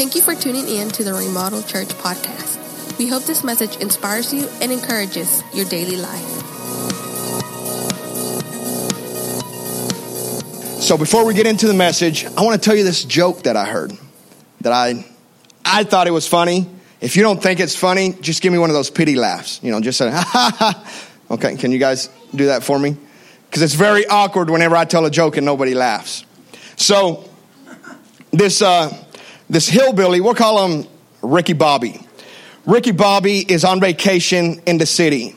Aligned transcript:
Thank 0.00 0.14
you 0.14 0.22
for 0.22 0.34
tuning 0.34 0.66
in 0.66 0.88
to 0.92 1.04
the 1.04 1.12
Remodel 1.12 1.62
Church 1.62 1.88
podcast. 1.88 2.96
We 2.98 3.06
hope 3.06 3.24
this 3.24 3.44
message 3.44 3.76
inspires 3.82 4.32
you 4.32 4.48
and 4.62 4.72
encourages 4.72 5.42
your 5.52 5.66
daily 5.66 5.96
life. 5.96 6.24
So 10.80 10.96
before 10.96 11.26
we 11.26 11.34
get 11.34 11.46
into 11.46 11.66
the 11.66 11.74
message, 11.74 12.24
I 12.24 12.40
want 12.40 12.58
to 12.58 12.64
tell 12.66 12.74
you 12.74 12.82
this 12.82 13.04
joke 13.04 13.42
that 13.42 13.58
I 13.58 13.66
heard 13.66 13.92
that 14.62 14.72
I 14.72 15.04
I 15.66 15.84
thought 15.84 16.06
it 16.06 16.12
was 16.12 16.26
funny. 16.26 16.66
If 17.02 17.14
you 17.14 17.22
don't 17.22 17.42
think 17.42 17.60
it's 17.60 17.76
funny, 17.76 18.14
just 18.22 18.40
give 18.40 18.54
me 18.54 18.58
one 18.58 18.70
of 18.70 18.74
those 18.74 18.88
pity 18.88 19.16
laughs. 19.16 19.60
You 19.62 19.70
know, 19.70 19.82
just 19.82 19.98
say 19.98 20.10
ha 20.10 20.24
ha 20.26 20.56
ha. 20.58 21.34
Okay, 21.34 21.56
can 21.56 21.72
you 21.72 21.78
guys 21.78 22.08
do 22.34 22.46
that 22.46 22.64
for 22.64 22.78
me? 22.78 22.96
Because 23.44 23.60
it's 23.60 23.74
very 23.74 24.06
awkward 24.06 24.48
whenever 24.48 24.76
I 24.76 24.86
tell 24.86 25.04
a 25.04 25.10
joke 25.10 25.36
and 25.36 25.44
nobody 25.44 25.74
laughs. 25.74 26.24
So 26.76 27.28
this 28.32 28.62
uh, 28.62 28.96
this 29.50 29.68
hillbilly, 29.68 30.20
we'll 30.20 30.34
call 30.34 30.66
him 30.66 30.86
Ricky 31.22 31.52
Bobby. 31.52 32.00
Ricky 32.66 32.92
Bobby 32.92 33.40
is 33.40 33.64
on 33.64 33.80
vacation 33.80 34.62
in 34.64 34.78
the 34.78 34.86
city. 34.86 35.34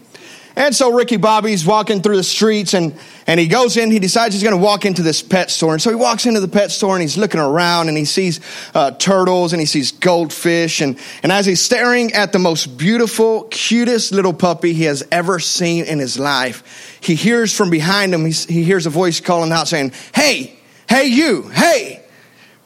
And 0.55 0.75
so 0.75 0.93
Ricky 0.93 1.17
Bobby's 1.17 1.65
walking 1.65 2.03
through 2.03 2.17
the 2.17 2.23
streets 2.23 2.75
and, 2.75 2.95
and 3.25 3.39
he 3.39 3.47
goes 3.47 3.75
in, 3.75 3.89
he 3.89 3.97
decides 3.97 4.35
he's 4.35 4.43
going 4.43 4.55
to 4.55 4.61
walk 4.61 4.85
into 4.85 5.01
this 5.01 5.23
pet 5.23 5.49
store. 5.49 5.73
And 5.73 5.81
so 5.81 5.89
he 5.89 5.95
walks 5.95 6.27
into 6.27 6.41
the 6.41 6.47
pet 6.47 6.69
store 6.69 6.93
and 6.93 7.01
he's 7.01 7.17
looking 7.17 7.39
around 7.39 7.87
and 7.87 7.97
he 7.97 8.05
sees 8.05 8.39
uh, 8.75 8.91
turtles 8.91 9.53
and 9.53 9.59
he 9.59 9.65
sees 9.65 9.91
goldfish. 9.93 10.79
And, 10.79 10.99
and 11.23 11.31
as 11.31 11.47
he's 11.47 11.59
staring 11.59 12.13
at 12.13 12.33
the 12.33 12.39
most 12.39 12.77
beautiful, 12.77 13.47
cutest 13.49 14.11
little 14.11 14.33
puppy 14.33 14.73
he 14.73 14.83
has 14.83 15.03
ever 15.11 15.39
seen 15.39 15.85
in 15.85 15.97
his 15.97 16.19
life, 16.19 16.99
he 17.01 17.15
hears 17.15 17.51
from 17.55 17.71
behind 17.71 18.13
him, 18.13 18.23
he 18.25 18.63
hears 18.63 18.85
a 18.85 18.91
voice 18.91 19.19
calling 19.21 19.51
out 19.51 19.67
saying, 19.67 19.91
Hey, 20.13 20.59
hey, 20.87 21.05
you, 21.05 21.49
hey. 21.49 22.02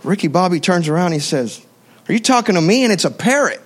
Ricky 0.08 0.30
Bobby 0.30 0.60
turns 0.60 0.88
around 0.88 1.12
he 1.12 1.20
says, 1.20 1.64
Are 2.08 2.14
you 2.14 2.20
talking 2.20 2.56
to 2.56 2.62
me? 2.62 2.84
And 2.84 2.94
it's 2.94 3.06
a 3.06 3.12
parrot. 3.12 3.62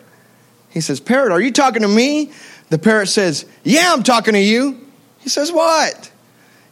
He 0.70 0.82
says, 0.82 1.00
Parrot, 1.00 1.32
are 1.32 1.40
you 1.40 1.52
talking 1.52 1.84
to 1.84 1.88
me? 1.88 2.32
The 2.70 2.80
parrot 2.80 3.08
says, 3.08 3.46
Yeah, 3.64 3.94
I'm 3.94 4.04
talking 4.04 4.34
to 4.34 4.40
you. 4.40 4.88
He 5.20 5.30
says, 5.30 5.52
What? 5.52 6.12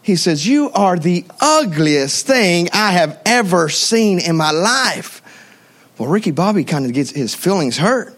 He 0.01 0.15
says, 0.15 0.47
You 0.47 0.71
are 0.71 0.97
the 0.97 1.25
ugliest 1.39 2.25
thing 2.25 2.69
I 2.73 2.91
have 2.91 3.21
ever 3.25 3.69
seen 3.69 4.19
in 4.19 4.35
my 4.35 4.51
life. 4.51 5.21
Well, 5.97 6.09
Ricky 6.09 6.31
Bobby 6.31 6.63
kind 6.63 6.85
of 6.85 6.93
gets 6.93 7.11
his 7.11 7.35
feelings 7.35 7.77
hurt. 7.77 8.15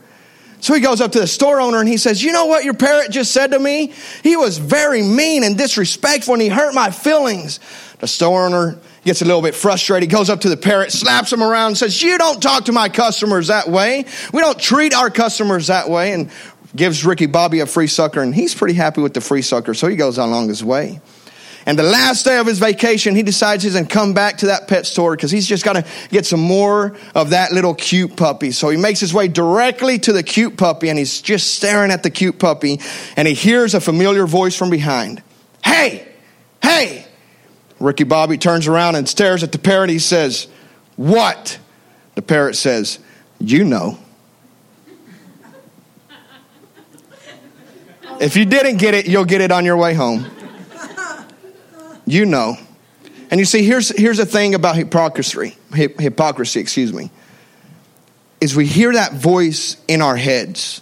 So 0.62 0.76
he 0.76 0.80
goes 0.80 1.02
up 1.02 1.12
to 1.14 1.20
the 1.20 1.28
store 1.28 1.60
owner 1.60 1.80
and 1.80 1.90
he 1.90 1.98
says, 1.98 2.24
You 2.24 2.32
know 2.32 2.46
what 2.46 2.64
your 2.64 2.76
parrot 2.76 3.12
just 3.12 3.32
said 3.32 3.52
to 3.52 3.60
me? 3.60 3.94
He 4.24 4.38
was 4.38 4.58
very 4.58 5.02
mean 5.02 5.44
and 5.44 5.58
disrespectful 5.58 6.36
and 6.36 6.42
he 6.42 6.50
hurt 6.50 6.74
my 6.74 6.92
feelings. 6.92 7.60
The 8.00 8.08
store 8.08 8.46
owner 8.46 8.80
gets 9.04 9.22
a 9.22 9.26
little 9.26 9.42
bit 9.42 9.56
frustrated, 9.56 10.10
goes 10.10 10.30
up 10.30 10.42
to 10.42 10.50
the 10.50 10.58
parrot, 10.58 10.92
slaps 10.92 11.34
him 11.34 11.42
around, 11.42 11.76
says, 11.76 12.02
You 12.02 12.18
don't 12.18 12.42
talk 12.42 12.66
to 12.66 12.72
my 12.72 12.90
customers 12.90 13.48
that 13.48 13.68
way. 13.68 14.06
We 14.34 14.42
don't 14.42 14.60
treat 14.60 14.94
our 14.94 15.10
customers 15.10 15.68
that 15.68 15.90
way. 15.90 16.14
And 16.14 16.32
gives 16.76 17.06
Ricky 17.06 17.26
Bobby 17.26 17.60
a 17.60 17.66
free 17.66 17.88
sucker, 17.88 18.22
and 18.22 18.34
he's 18.34 18.56
pretty 18.56 18.74
happy 18.74 19.02
with 19.02 19.14
the 19.14 19.22
free 19.22 19.42
sucker, 19.42 19.74
so 19.74 19.88
he 19.88 19.96
goes 19.96 20.18
along 20.18 20.48
his 20.48 20.64
way. 20.64 21.02
And 21.66 21.78
the 21.78 21.84
last 21.84 22.26
day 22.26 22.40
of 22.40 22.48
his 22.48 22.58
vacation, 22.58 23.16
he 23.16 23.22
decides 23.22 23.64
he's 23.64 23.74
going 23.74 23.86
to 23.86 23.94
come 23.94 24.14
back 24.14 24.38
to 24.38 24.48
that 24.48 24.68
pet 24.68 24.88
store 24.88 25.16
because 25.16 25.30
he's 25.30 25.46
just 25.46 25.64
got 25.64 25.74
to 25.74 25.86
get 26.10 26.26
some 26.26 26.40
more 26.40 26.98
of 27.14 27.32
that 27.32 27.52
little 27.52 27.76
cute 27.76 28.18
puppy. 28.18 28.52
So 28.52 28.70
he 28.70 28.78
makes 28.78 29.00
his 29.00 29.14
way 29.14 29.28
directly 29.28 30.00
to 30.00 30.14
the 30.14 30.24
cute 30.24 30.58
puppy 30.58 30.90
and 30.90 30.98
he's 30.98 31.22
just 31.22 31.54
staring 31.54 31.92
at 31.92 32.02
the 32.02 32.10
cute 32.10 32.40
puppy 32.40 32.80
and 33.16 33.28
he 33.28 33.36
hears 33.36 33.76
a 33.76 33.82
familiar 33.82 34.26
voice 34.26 34.58
from 34.58 34.72
behind. 34.72 35.22
Hey, 35.64 36.08
hey, 36.64 37.06
Ricky 37.82 38.04
Bobby 38.04 38.38
turns 38.38 38.68
around 38.68 38.96
and 38.96 39.10
stares 39.10 39.44
at 39.44 39.52
the 39.52 39.60
parrot. 39.60 39.90
He 39.90 40.00
says, 40.00 40.48
What? 40.96 41.60
The 42.16 42.22
parrot 42.22 42.56
says, 42.56 43.00
You 43.40 43.66
know. 43.66 43.98
If 48.20 48.36
you 48.36 48.46
didn't 48.46 48.78
get 48.78 48.94
it, 48.94 49.08
you'll 49.08 49.26
get 49.26 49.42
it 49.42 49.52
on 49.52 49.66
your 49.66 49.78
way 49.78 49.96
home. 49.96 50.26
You 52.06 52.26
know. 52.26 52.56
And 53.32 53.40
you 53.40 53.46
see, 53.46 53.64
here's, 53.64 53.90
here's 53.98 54.18
the 54.18 54.26
thing 54.26 54.54
about 54.54 54.76
hypocrisy, 54.76 55.56
hypocrisy, 55.74 56.60
excuse 56.60 56.92
me, 56.92 57.10
is 58.42 58.56
we 58.56 58.66
hear 58.66 58.94
that 58.94 59.14
voice 59.14 59.78
in 59.88 60.02
our 60.02 60.18
heads. 60.18 60.82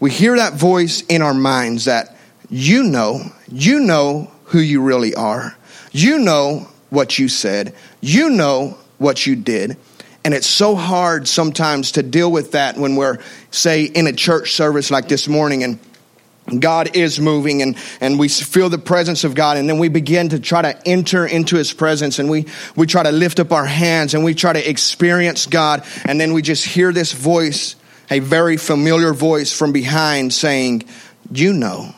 We 0.00 0.10
hear 0.10 0.36
that 0.36 0.54
voice 0.54 1.02
in 1.02 1.22
our 1.22 1.34
minds 1.34 1.84
that 1.84 2.16
you 2.50 2.82
know, 2.82 3.22
you 3.48 3.80
know 3.80 4.30
who 4.46 4.58
you 4.58 4.82
really 4.82 5.14
are. 5.14 5.56
You 5.92 6.18
know 6.18 6.68
what 6.90 7.18
you 7.18 7.28
said. 7.28 7.74
You 8.00 8.30
know 8.30 8.78
what 8.98 9.26
you 9.26 9.36
did. 9.36 9.76
And 10.24 10.34
it's 10.34 10.46
so 10.46 10.74
hard 10.74 11.26
sometimes 11.26 11.92
to 11.92 12.02
deal 12.02 12.30
with 12.30 12.52
that 12.52 12.76
when 12.76 12.96
we're, 12.96 13.18
say, 13.50 13.84
in 13.84 14.06
a 14.06 14.12
church 14.12 14.52
service 14.52 14.90
like 14.90 15.08
this 15.08 15.26
morning 15.26 15.64
and 15.64 15.78
God 16.58 16.96
is 16.96 17.20
moving 17.20 17.62
and, 17.62 17.76
and 18.00 18.18
we 18.18 18.28
feel 18.28 18.68
the 18.68 18.78
presence 18.78 19.24
of 19.24 19.34
God 19.34 19.56
and 19.56 19.68
then 19.68 19.78
we 19.78 19.88
begin 19.88 20.30
to 20.30 20.40
try 20.40 20.62
to 20.62 20.86
enter 20.86 21.26
into 21.26 21.56
his 21.56 21.72
presence 21.72 22.18
and 22.18 22.28
we, 22.28 22.46
we 22.76 22.86
try 22.86 23.02
to 23.02 23.12
lift 23.12 23.40
up 23.40 23.52
our 23.52 23.64
hands 23.64 24.14
and 24.14 24.24
we 24.24 24.34
try 24.34 24.52
to 24.52 24.68
experience 24.68 25.46
God 25.46 25.84
and 26.04 26.20
then 26.20 26.32
we 26.32 26.42
just 26.42 26.64
hear 26.64 26.92
this 26.92 27.12
voice, 27.12 27.76
a 28.10 28.18
very 28.18 28.56
familiar 28.56 29.12
voice 29.12 29.56
from 29.56 29.72
behind 29.72 30.32
saying, 30.32 30.84
you 31.30 31.52
know, 31.52 31.94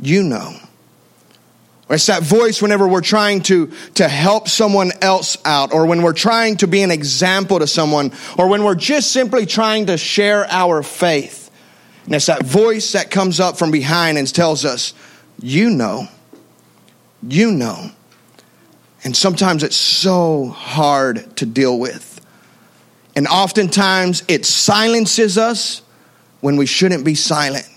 you 0.00 0.22
know. 0.22 0.54
It's 1.90 2.06
that 2.06 2.22
voice 2.22 2.60
whenever 2.60 2.86
we're 2.86 3.00
trying 3.00 3.40
to, 3.42 3.72
to 3.94 4.08
help 4.08 4.48
someone 4.48 4.92
else 5.00 5.38
out, 5.44 5.72
or 5.72 5.86
when 5.86 6.02
we're 6.02 6.12
trying 6.12 6.58
to 6.58 6.66
be 6.66 6.82
an 6.82 6.90
example 6.90 7.58
to 7.58 7.66
someone, 7.66 8.12
or 8.36 8.48
when 8.48 8.62
we're 8.62 8.74
just 8.74 9.10
simply 9.10 9.46
trying 9.46 9.86
to 9.86 9.96
share 9.96 10.46
our 10.50 10.82
faith. 10.82 11.50
And 12.04 12.14
it's 12.14 12.26
that 12.26 12.42
voice 12.42 12.92
that 12.92 13.10
comes 13.10 13.40
up 13.40 13.58
from 13.58 13.70
behind 13.70 14.18
and 14.18 14.32
tells 14.32 14.64
us, 14.64 14.92
You 15.40 15.70
know, 15.70 16.08
you 17.22 17.52
know. 17.52 17.90
And 19.04 19.16
sometimes 19.16 19.62
it's 19.62 19.76
so 19.76 20.48
hard 20.48 21.36
to 21.36 21.46
deal 21.46 21.78
with. 21.78 22.20
And 23.16 23.26
oftentimes 23.26 24.24
it 24.28 24.44
silences 24.44 25.38
us 25.38 25.82
when 26.40 26.56
we 26.56 26.66
shouldn't 26.66 27.04
be 27.04 27.14
silent. 27.14 27.68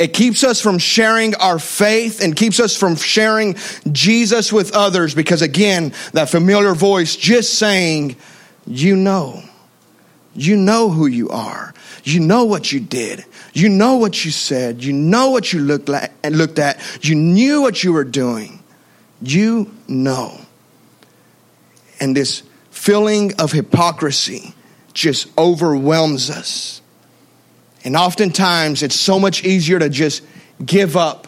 It 0.00 0.14
keeps 0.14 0.42
us 0.44 0.62
from 0.62 0.78
sharing 0.78 1.34
our 1.34 1.58
faith 1.58 2.22
and 2.24 2.34
keeps 2.34 2.58
us 2.58 2.74
from 2.74 2.96
sharing 2.96 3.56
Jesus 3.92 4.50
with 4.50 4.74
others 4.74 5.14
because, 5.14 5.42
again, 5.42 5.92
that 6.14 6.30
familiar 6.30 6.74
voice 6.74 7.14
just 7.16 7.58
saying, 7.58 8.16
You 8.66 8.96
know, 8.96 9.42
you 10.34 10.56
know 10.56 10.88
who 10.88 11.06
you 11.06 11.28
are, 11.28 11.74
you 12.02 12.18
know 12.18 12.44
what 12.44 12.72
you 12.72 12.80
did, 12.80 13.26
you 13.52 13.68
know 13.68 13.96
what 13.96 14.24
you 14.24 14.30
said, 14.30 14.82
you 14.82 14.94
know 14.94 15.32
what 15.32 15.52
you 15.52 15.60
looked, 15.60 15.90
like, 15.90 16.10
looked 16.24 16.58
at, 16.58 16.80
you 17.02 17.14
knew 17.14 17.60
what 17.60 17.84
you 17.84 17.92
were 17.92 18.04
doing. 18.04 18.62
You 19.20 19.70
know. 19.86 20.40
And 22.00 22.16
this 22.16 22.42
feeling 22.70 23.38
of 23.38 23.52
hypocrisy 23.52 24.54
just 24.94 25.28
overwhelms 25.36 26.30
us. 26.30 26.80
And 27.84 27.96
oftentimes 27.96 28.82
it's 28.82 28.98
so 28.98 29.18
much 29.18 29.44
easier 29.44 29.78
to 29.78 29.88
just 29.88 30.22
give 30.64 30.96
up, 30.96 31.26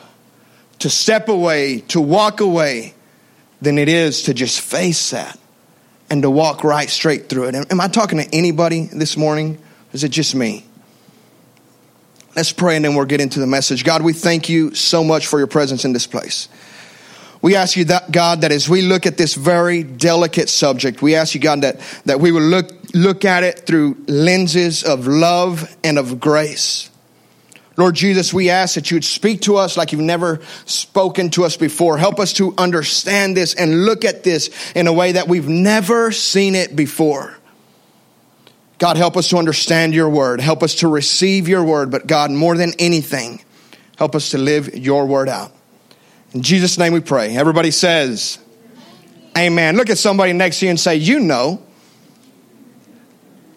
to 0.80 0.90
step 0.90 1.28
away, 1.28 1.80
to 1.88 2.00
walk 2.00 2.40
away, 2.40 2.94
than 3.62 3.78
it 3.78 3.88
is 3.88 4.22
to 4.22 4.34
just 4.34 4.60
face 4.60 5.10
that 5.10 5.38
and 6.10 6.22
to 6.22 6.30
walk 6.30 6.64
right 6.64 6.90
straight 6.90 7.28
through 7.28 7.44
it. 7.44 7.54
Am 7.70 7.80
I 7.80 7.88
talking 7.88 8.18
to 8.18 8.28
anybody 8.34 8.86
this 8.92 9.16
morning? 9.16 9.56
Is 9.92 10.04
it 10.04 10.10
just 10.10 10.34
me? 10.34 10.66
Let's 12.34 12.52
pray 12.52 12.76
and 12.76 12.84
then 12.84 12.94
we'll 12.94 13.06
get 13.06 13.20
into 13.20 13.40
the 13.40 13.46
message. 13.46 13.84
God, 13.84 14.02
we 14.02 14.12
thank 14.12 14.48
you 14.48 14.74
so 14.74 15.04
much 15.04 15.28
for 15.28 15.38
your 15.38 15.46
presence 15.46 15.84
in 15.84 15.92
this 15.92 16.06
place. 16.06 16.48
We 17.40 17.56
ask 17.56 17.76
you 17.76 17.84
that, 17.86 18.10
God, 18.10 18.40
that 18.42 18.52
as 18.52 18.68
we 18.68 18.82
look 18.82 19.06
at 19.06 19.16
this 19.16 19.34
very 19.34 19.82
delicate 19.82 20.48
subject, 20.48 21.02
we 21.02 21.14
ask 21.14 21.34
you, 21.34 21.40
God, 21.40 21.62
that, 21.62 21.80
that 22.04 22.20
we 22.20 22.32
will 22.32 22.42
look, 22.42 22.81
look 22.94 23.24
at 23.24 23.42
it 23.42 23.66
through 23.66 24.04
lenses 24.06 24.84
of 24.84 25.06
love 25.06 25.76
and 25.82 25.98
of 25.98 26.20
grace. 26.20 26.90
Lord 27.76 27.94
Jesus, 27.94 28.34
we 28.34 28.50
ask 28.50 28.74
that 28.74 28.90
you 28.90 28.96
would 28.96 29.04
speak 29.04 29.42
to 29.42 29.56
us 29.56 29.76
like 29.76 29.92
you've 29.92 30.00
never 30.00 30.40
spoken 30.66 31.30
to 31.30 31.44
us 31.44 31.56
before. 31.56 31.96
Help 31.96 32.20
us 32.20 32.34
to 32.34 32.54
understand 32.58 33.36
this 33.36 33.54
and 33.54 33.86
look 33.86 34.04
at 34.04 34.24
this 34.24 34.50
in 34.74 34.86
a 34.86 34.92
way 34.92 35.12
that 35.12 35.26
we've 35.26 35.48
never 35.48 36.12
seen 36.12 36.54
it 36.54 36.76
before. 36.76 37.36
God, 38.78 38.96
help 38.96 39.16
us 39.16 39.28
to 39.28 39.38
understand 39.38 39.94
your 39.94 40.10
word. 40.10 40.40
Help 40.40 40.62
us 40.62 40.76
to 40.76 40.88
receive 40.88 41.48
your 41.48 41.64
word. 41.64 41.90
But 41.90 42.06
God, 42.06 42.30
more 42.30 42.56
than 42.56 42.72
anything, 42.78 43.42
help 43.96 44.14
us 44.14 44.30
to 44.30 44.38
live 44.38 44.76
your 44.76 45.06
word 45.06 45.28
out. 45.28 45.52
In 46.32 46.42
Jesus' 46.42 46.76
name 46.78 46.92
we 46.92 47.00
pray. 47.00 47.36
Everybody 47.36 47.70
says, 47.70 48.38
Amen. 49.36 49.76
Look 49.76 49.88
at 49.88 49.98
somebody 49.98 50.32
next 50.32 50.58
to 50.58 50.66
you 50.66 50.70
and 50.70 50.80
say, 50.80 50.96
You 50.96 51.20
know. 51.20 51.62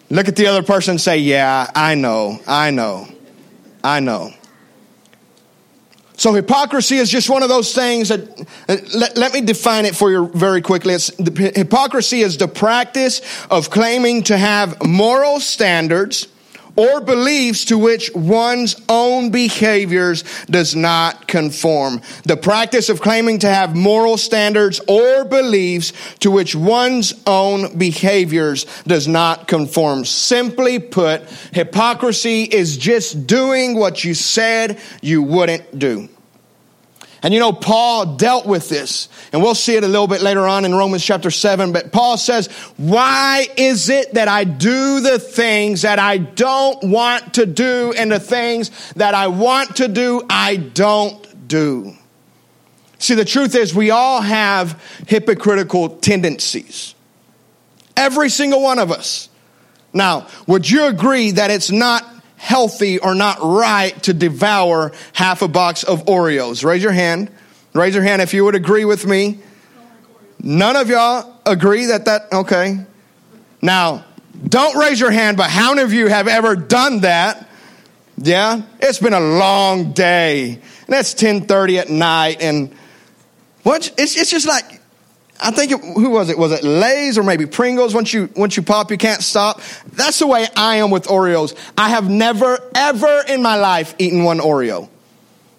Look 0.08 0.28
at 0.28 0.36
the 0.36 0.46
other 0.46 0.62
person 0.62 0.92
and 0.92 1.00
say, 1.00 1.18
Yeah, 1.18 1.70
I 1.74 1.94
know, 1.94 2.40
I 2.46 2.70
know, 2.70 3.08
I 3.82 4.00
know. 4.00 4.32
So 6.18 6.32
hypocrisy 6.32 6.96
is 6.96 7.10
just 7.10 7.28
one 7.28 7.42
of 7.42 7.50
those 7.50 7.74
things 7.74 8.08
that, 8.08 8.20
uh, 8.68 8.76
let, 8.94 9.18
let, 9.18 9.34
me 9.34 9.42
define 9.42 9.84
it 9.84 9.94
for 9.94 10.10
you 10.10 10.28
very 10.28 10.62
quickly. 10.62 10.94
It's, 10.94 11.10
the, 11.10 11.52
hypocrisy 11.54 12.20
is 12.20 12.38
the 12.38 12.48
practice 12.48 13.20
of 13.50 13.68
claiming 13.68 14.22
to 14.24 14.38
have 14.38 14.82
moral 14.82 15.40
standards 15.40 16.28
or 16.76 17.00
beliefs 17.00 17.64
to 17.66 17.78
which 17.78 18.14
one's 18.14 18.76
own 18.88 19.30
behaviors 19.30 20.24
does 20.46 20.76
not 20.76 21.26
conform. 21.26 22.00
The 22.24 22.36
practice 22.36 22.88
of 22.88 23.00
claiming 23.00 23.40
to 23.40 23.48
have 23.48 23.74
moral 23.74 24.16
standards 24.16 24.80
or 24.86 25.24
beliefs 25.24 25.92
to 26.20 26.30
which 26.30 26.54
one's 26.54 27.14
own 27.26 27.76
behaviors 27.78 28.66
does 28.84 29.08
not 29.08 29.48
conform. 29.48 30.04
Simply 30.04 30.78
put, 30.78 31.22
hypocrisy 31.52 32.42
is 32.42 32.76
just 32.76 33.26
doing 33.26 33.76
what 33.76 34.04
you 34.04 34.14
said 34.14 34.78
you 35.00 35.22
wouldn't 35.22 35.78
do. 35.78 36.08
And 37.22 37.32
you 37.32 37.40
know, 37.40 37.52
Paul 37.52 38.16
dealt 38.16 38.46
with 38.46 38.68
this, 38.68 39.08
and 39.32 39.42
we'll 39.42 39.54
see 39.54 39.74
it 39.74 39.84
a 39.84 39.88
little 39.88 40.06
bit 40.06 40.22
later 40.22 40.46
on 40.46 40.64
in 40.64 40.74
Romans 40.74 41.04
chapter 41.04 41.30
7. 41.30 41.72
But 41.72 41.92
Paul 41.92 42.18
says, 42.18 42.48
Why 42.76 43.48
is 43.56 43.88
it 43.88 44.14
that 44.14 44.28
I 44.28 44.44
do 44.44 45.00
the 45.00 45.18
things 45.18 45.82
that 45.82 45.98
I 45.98 46.18
don't 46.18 46.84
want 46.84 47.34
to 47.34 47.46
do, 47.46 47.94
and 47.96 48.12
the 48.12 48.20
things 48.20 48.70
that 48.94 49.14
I 49.14 49.28
want 49.28 49.76
to 49.76 49.88
do, 49.88 50.22
I 50.28 50.56
don't 50.56 51.48
do? 51.48 51.94
See, 52.98 53.14
the 53.14 53.24
truth 53.24 53.54
is, 53.54 53.74
we 53.74 53.90
all 53.90 54.20
have 54.20 54.80
hypocritical 55.06 55.88
tendencies. 55.96 56.94
Every 57.96 58.28
single 58.28 58.62
one 58.62 58.78
of 58.78 58.90
us. 58.90 59.28
Now, 59.92 60.26
would 60.46 60.68
you 60.68 60.86
agree 60.86 61.32
that 61.32 61.50
it's 61.50 61.70
not 61.70 62.04
healthy 62.46 63.00
or 63.00 63.12
not 63.16 63.38
right 63.42 64.00
to 64.04 64.14
devour 64.14 64.92
half 65.12 65.42
a 65.42 65.48
box 65.48 65.82
of 65.82 66.04
Oreos? 66.06 66.64
Raise 66.64 66.80
your 66.80 66.92
hand. 66.92 67.28
Raise 67.72 67.92
your 67.92 68.04
hand 68.04 68.22
if 68.22 68.32
you 68.32 68.44
would 68.44 68.54
agree 68.54 68.84
with 68.84 69.04
me. 69.04 69.40
None 70.40 70.76
of 70.76 70.88
y'all 70.88 71.40
agree 71.44 71.86
that 71.86 72.04
that, 72.04 72.32
okay. 72.32 72.78
Now, 73.60 74.04
don't 74.46 74.76
raise 74.76 75.00
your 75.00 75.10
hand, 75.10 75.36
but 75.36 75.50
how 75.50 75.70
many 75.70 75.82
of 75.82 75.92
you 75.92 76.06
have 76.06 76.28
ever 76.28 76.54
done 76.54 77.00
that? 77.00 77.48
Yeah? 78.16 78.62
It's 78.78 79.00
been 79.00 79.12
a 79.12 79.18
long 79.18 79.92
day. 79.92 80.60
And 80.86 80.94
it's 80.94 81.14
1030 81.14 81.78
at 81.80 81.90
night 81.90 82.40
and 82.40 82.72
what? 83.64 83.92
It's, 83.98 84.16
it's 84.16 84.30
just 84.30 84.46
like, 84.46 84.75
I 85.40 85.50
think 85.50 85.72
it, 85.72 85.80
who 85.80 86.10
was 86.10 86.30
it? 86.30 86.38
Was 86.38 86.52
it 86.52 86.64
Lay's 86.64 87.18
or 87.18 87.22
maybe 87.22 87.46
Pringles? 87.46 87.94
Once 87.94 88.12
you 88.12 88.30
once 88.36 88.56
you 88.56 88.62
pop, 88.62 88.90
you 88.90 88.96
can't 88.96 89.22
stop. 89.22 89.60
That's 89.92 90.18
the 90.18 90.26
way 90.26 90.46
I 90.56 90.76
am 90.76 90.90
with 90.90 91.06
Oreos. 91.06 91.56
I 91.76 91.90
have 91.90 92.08
never 92.08 92.58
ever 92.74 93.22
in 93.28 93.42
my 93.42 93.56
life 93.56 93.94
eaten 93.98 94.24
one 94.24 94.38
Oreo. 94.38 94.88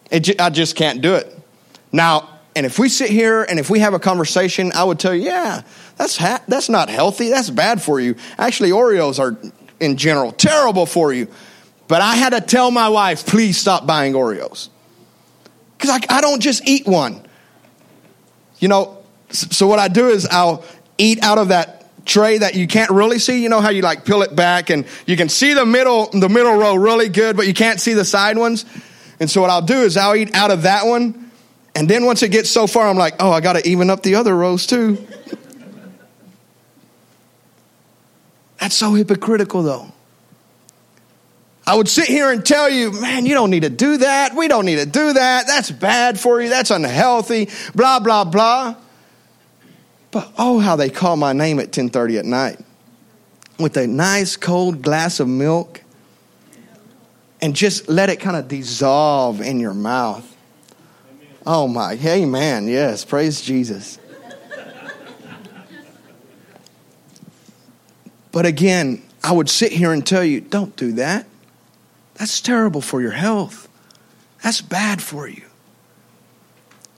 It, 0.10 0.40
I 0.40 0.50
just 0.50 0.76
can't 0.76 1.02
do 1.02 1.16
it. 1.16 1.34
Now, 1.92 2.30
and 2.56 2.66
if 2.66 2.80
we 2.80 2.90
sit 2.90 3.10
here 3.10 3.44
and 3.44 3.60
if 3.60 3.70
we 3.70 3.80
have 3.80 3.94
a 3.94 4.00
conversation, 4.00 4.72
I 4.74 4.84
would 4.84 5.00
tell 5.00 5.14
you, 5.14 5.26
yeah, 5.26 5.62
that's 5.98 6.18
ha- 6.18 6.42
that's 6.48 6.70
not 6.70 6.90
healthy. 6.90 7.30
That's 7.30 7.50
bad 7.50 7.82
for 7.82 8.00
you. 8.00 8.16
Actually, 8.38 8.72
Oreos 8.72 9.20
are 9.20 9.38
in 9.80 9.98
general 9.98 10.32
terrible 10.32 10.86
for 10.86 11.14
you. 11.14 11.28
But 11.88 12.02
I 12.02 12.16
had 12.16 12.32
to 12.32 12.42
tell 12.42 12.72
my 12.72 12.90
wife, 12.90 13.26
please 13.26 13.58
stop 13.58 13.86
buying 13.86 14.14
Oreos 14.14 14.70
because 15.78 15.92
I, 15.92 16.18
I 16.18 16.22
don't 16.22 16.42
just 16.42 16.68
eat 16.68 16.86
one. 16.88 17.22
You 18.60 18.68
know, 18.68 18.97
so 19.30 19.68
what 19.68 19.80
I 19.80 19.88
do 19.88 20.10
is 20.10 20.26
I'll 20.26 20.64
eat 20.98 21.24
out 21.24 21.38
of 21.38 21.50
that 21.50 22.06
tray 22.06 22.38
that 22.38 22.56
you 22.56 22.68
can't 22.68 22.90
really 22.90 23.20
see. 23.20 23.44
You 23.44 23.50
know 23.50 23.62
how 23.62 23.70
you 23.70 23.82
like 23.82 24.06
peel 24.06 24.22
it 24.22 24.36
back 24.36 24.70
and 24.70 24.86
you 25.06 25.18
can 25.18 25.30
see 25.30 25.54
the 25.54 25.66
middle, 25.66 26.10
the 26.12 26.30
middle 26.30 26.54
row 26.54 26.76
really 26.76 27.10
good, 27.10 27.36
but 27.36 27.48
you 27.48 27.54
can't 27.54 27.80
see 27.80 27.94
the 27.94 28.06
side 28.06 28.38
ones. 28.38 28.66
And 29.20 29.30
so 29.30 29.42
what 29.42 29.50
I'll 29.50 29.62
do 29.62 29.82
is 29.82 29.98
I'll 29.98 30.16
eat 30.16 30.34
out 30.34 30.52
of 30.52 30.64
that 30.64 30.86
one. 30.86 31.32
And 31.76 31.90
then 31.90 32.06
once 32.06 32.24
it 32.24 32.32
gets 32.32 32.50
so 32.50 32.66
far, 32.66 32.88
I'm 32.88 32.98
like, 32.98 33.16
oh, 33.20 33.32
I 33.32 33.42
got 33.42 33.54
to 33.54 33.68
even 33.68 33.90
up 33.90 34.02
the 34.02 34.16
other 34.16 34.36
rows 34.36 34.66
too. 34.66 35.06
That's 38.60 38.76
so 38.76 38.94
hypocritical 38.94 39.62
though. 39.64 39.92
I 41.68 41.76
would 41.76 41.90
sit 41.90 42.08
here 42.08 42.32
and 42.32 42.46
tell 42.46 42.70
you, 42.70 42.94
man, 42.94 43.26
you 43.26 43.34
don't 43.34 43.50
need 43.50 43.64
to 43.64 43.70
do 43.70 43.98
that. 43.98 44.34
We 44.34 44.48
don't 44.48 44.66
need 44.66 44.78
to 44.78 44.86
do 44.86 45.14
that. 45.14 45.48
That's 45.48 45.70
bad 45.70 46.18
for 46.18 46.42
you. 46.42 46.48
That's 46.48 46.72
unhealthy. 46.72 47.50
Blah, 47.76 48.00
blah, 48.00 48.24
blah. 48.24 48.78
But 50.12 50.32
oh, 50.38 50.60
how 50.60 50.76
they 50.76 50.90
call 50.90 51.16
my 51.18 51.34
name 51.34 51.60
at 51.60 51.72
10:30 51.72 52.20
at 52.20 52.26
night 52.26 52.60
with 53.60 53.76
a 53.78 53.88
nice 53.88 54.36
cold 54.36 54.82
glass 54.82 55.20
of 55.20 55.28
milk 55.28 55.82
and 57.42 57.56
just 57.56 57.88
let 57.90 58.10
it 58.10 58.20
kind 58.20 58.38
of 58.38 58.48
dissolve 58.48 59.42
in 59.42 59.60
your 59.60 59.74
mouth. 59.74 60.36
Oh 61.46 61.68
my, 61.68 61.96
hey 61.96 62.26
man, 62.26 62.68
Yes, 62.68 63.06
praise 63.06 63.42
Jesus. 63.42 64.00
but 68.32 68.46
again, 68.46 69.02
I 69.24 69.32
would 69.32 69.50
sit 69.50 69.72
here 69.72 69.92
and 69.92 70.06
tell 70.06 70.24
you, 70.24 70.42
don't 70.42 70.76
do 70.76 70.94
that. 70.94 71.26
That's 72.16 72.42
terrible 72.42 72.82
for 72.82 73.02
your 73.02 73.12
health. 73.12 73.68
That's 74.44 74.62
bad 74.62 75.02
for 75.02 75.28
you. 75.28 75.44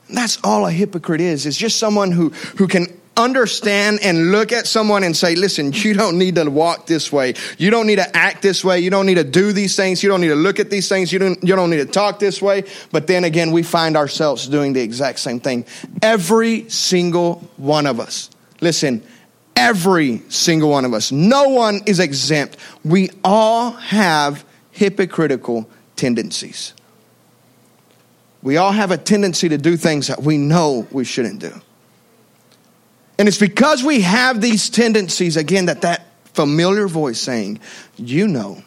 That's 0.09 0.39
all 0.43 0.65
a 0.65 0.71
hypocrite 0.71 1.21
is. 1.21 1.45
It's 1.45 1.57
just 1.57 1.77
someone 1.77 2.11
who, 2.11 2.29
who 2.57 2.67
can 2.67 2.98
understand 3.19 3.99
and 4.01 4.31
look 4.31 4.51
at 4.51 4.65
someone 4.65 5.03
and 5.03 5.15
say, 5.15 5.35
listen, 5.35 5.71
you 5.73 5.93
don't 5.93 6.17
need 6.17 6.35
to 6.35 6.49
walk 6.49 6.87
this 6.87 7.11
way. 7.11 7.33
You 7.57 7.69
don't 7.69 7.87
need 7.87 7.97
to 7.97 8.17
act 8.17 8.41
this 8.41 8.63
way. 8.63 8.79
You 8.79 8.89
don't 8.89 9.05
need 9.05 9.15
to 9.15 9.23
do 9.23 9.51
these 9.51 9.75
things. 9.75 10.01
You 10.01 10.09
don't 10.09 10.21
need 10.21 10.29
to 10.29 10.35
look 10.35 10.59
at 10.59 10.69
these 10.69 10.87
things. 10.87 11.11
You 11.11 11.19
don't, 11.19 11.43
you 11.43 11.55
don't 11.55 11.69
need 11.69 11.77
to 11.77 11.85
talk 11.85 12.19
this 12.19 12.41
way. 12.41 12.63
But 12.91 13.07
then 13.07 13.23
again, 13.23 13.51
we 13.51 13.63
find 13.63 13.97
ourselves 13.97 14.47
doing 14.47 14.73
the 14.73 14.81
exact 14.81 15.19
same 15.19 15.39
thing. 15.39 15.65
Every 16.01 16.69
single 16.69 17.35
one 17.57 17.85
of 17.85 17.99
us. 17.99 18.29
Listen, 18.61 19.03
every 19.55 20.21
single 20.29 20.69
one 20.69 20.85
of 20.85 20.93
us. 20.93 21.11
No 21.11 21.49
one 21.49 21.81
is 21.85 21.99
exempt. 21.99 22.57
We 22.83 23.09
all 23.23 23.71
have 23.71 24.45
hypocritical 24.71 25.69
tendencies. 25.95 26.73
We 28.41 28.55
all 28.55 28.71
have 28.71 28.91
a 28.91 28.97
tendency 28.97 29.49
to 29.49 29.57
do 29.57 29.75
things 29.75 30.07
that 30.07 30.23
we 30.23 30.37
know 30.37 30.87
we 30.91 31.03
shouldn't 31.03 31.39
do. 31.39 31.61
And 33.19 33.27
it's 33.27 33.37
because 33.37 33.83
we 33.83 33.99
have 34.01 34.39
these 34.39 34.69
tendencies, 34.69 35.35
again, 35.35 35.65
that 35.65 35.81
that 35.81 36.05
familiar 36.33 36.87
voice 36.87 37.19
saying, 37.19 37.59
you 37.97 38.29
know, 38.29 38.63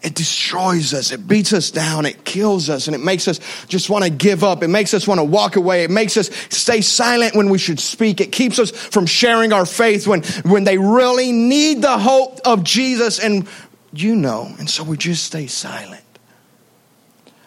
it 0.00 0.14
destroys 0.14 0.94
us. 0.94 1.10
It 1.10 1.26
beats 1.26 1.52
us 1.52 1.72
down. 1.72 2.06
It 2.06 2.24
kills 2.24 2.70
us. 2.70 2.86
And 2.86 2.94
it 2.94 3.00
makes 3.00 3.26
us 3.26 3.40
just 3.66 3.90
want 3.90 4.04
to 4.04 4.10
give 4.10 4.44
up. 4.44 4.62
It 4.62 4.68
makes 4.68 4.94
us 4.94 5.08
want 5.08 5.18
to 5.18 5.24
walk 5.24 5.56
away. 5.56 5.82
It 5.82 5.90
makes 5.90 6.16
us 6.16 6.30
stay 6.48 6.80
silent 6.80 7.34
when 7.34 7.50
we 7.50 7.58
should 7.58 7.80
speak. 7.80 8.20
It 8.20 8.30
keeps 8.30 8.60
us 8.60 8.70
from 8.70 9.06
sharing 9.06 9.52
our 9.52 9.66
faith 9.66 10.06
when, 10.06 10.22
when 10.44 10.62
they 10.62 10.78
really 10.78 11.32
need 11.32 11.82
the 11.82 11.98
hope 11.98 12.38
of 12.44 12.62
Jesus. 12.62 13.18
And 13.18 13.48
you 13.92 14.14
know. 14.14 14.54
And 14.60 14.70
so 14.70 14.84
we 14.84 14.96
just 14.96 15.24
stay 15.24 15.48
silent. 15.48 16.04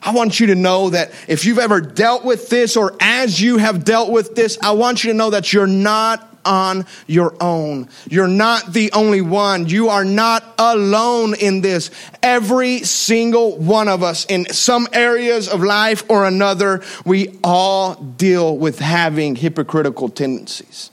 I 0.01 0.13
want 0.13 0.39
you 0.39 0.48
to 0.48 0.55
know 0.55 0.89
that 0.89 1.12
if 1.27 1.46
you've 1.46 1.60
ever 1.60 1.79
dealt 1.79 2.25
with 2.25 2.50
this 2.50 2.75
or 2.75 2.96
as 3.00 3.39
you 3.39 3.58
have 3.58 3.84
dealt 3.84 4.12
with 4.12 4.36
this, 4.36 4.58
I 4.62 4.72
want 4.72 5.03
you 5.03 5.12
to 5.12 5.17
know 5.17 5.29
that 5.29 5.53
you're 5.53 5.67
not 5.67 6.27
on 6.43 6.86
your 7.05 7.36
own. 7.39 7.88
You're 8.10 8.27
not 8.27 8.74
the 8.74 8.91
only 8.93 9.22
one. 9.22 9.67
You 9.67 9.89
are 9.89 10.03
not 10.03 10.43
alone 10.58 11.36
in 11.36 11.62
this. 11.62 11.91
Every 12.24 12.79
single 12.79 13.58
one 13.58 13.88
of 13.88 14.01
us 14.01 14.25
in 14.25 14.51
some 14.51 14.88
areas 14.93 15.48
of 15.48 15.62
life 15.62 16.03
or 16.10 16.25
another, 16.25 16.81
we 17.05 17.39
all 17.43 17.96
deal 17.96 18.58
with 18.58 18.79
having 18.79 19.36
hypocritical 19.36 20.10
tendencies. 20.10 20.89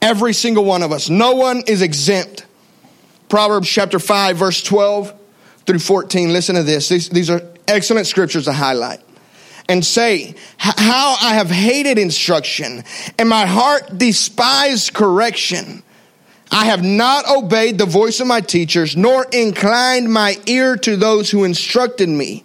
Every 0.00 0.32
single 0.32 0.64
one 0.64 0.82
of 0.82 0.92
us. 0.92 1.08
No 1.08 1.34
one 1.34 1.62
is 1.66 1.82
exempt. 1.82 2.46
Proverbs 3.28 3.68
chapter 3.68 3.98
5 3.98 4.36
verse 4.36 4.62
12 4.62 5.12
through 5.66 5.78
14. 5.78 6.32
Listen 6.32 6.56
to 6.56 6.62
this. 6.62 6.88
These, 6.88 7.08
these 7.08 7.30
are 7.30 7.42
excellent 7.68 8.06
scriptures 8.06 8.44
to 8.44 8.52
highlight. 8.52 9.00
And 9.68 9.84
say, 9.84 10.34
How 10.58 11.16
I 11.22 11.34
have 11.34 11.50
hated 11.50 11.98
instruction, 11.98 12.84
and 13.18 13.28
my 13.28 13.46
heart 13.46 13.96
despised 13.96 14.92
correction. 14.92 15.82
I 16.50 16.66
have 16.66 16.84
not 16.84 17.28
obeyed 17.28 17.78
the 17.78 17.86
voice 17.86 18.20
of 18.20 18.26
my 18.26 18.40
teachers, 18.40 18.96
nor 18.96 19.26
inclined 19.32 20.12
my 20.12 20.36
ear 20.46 20.76
to 20.76 20.96
those 20.96 21.30
who 21.30 21.44
instructed 21.44 22.08
me. 22.08 22.44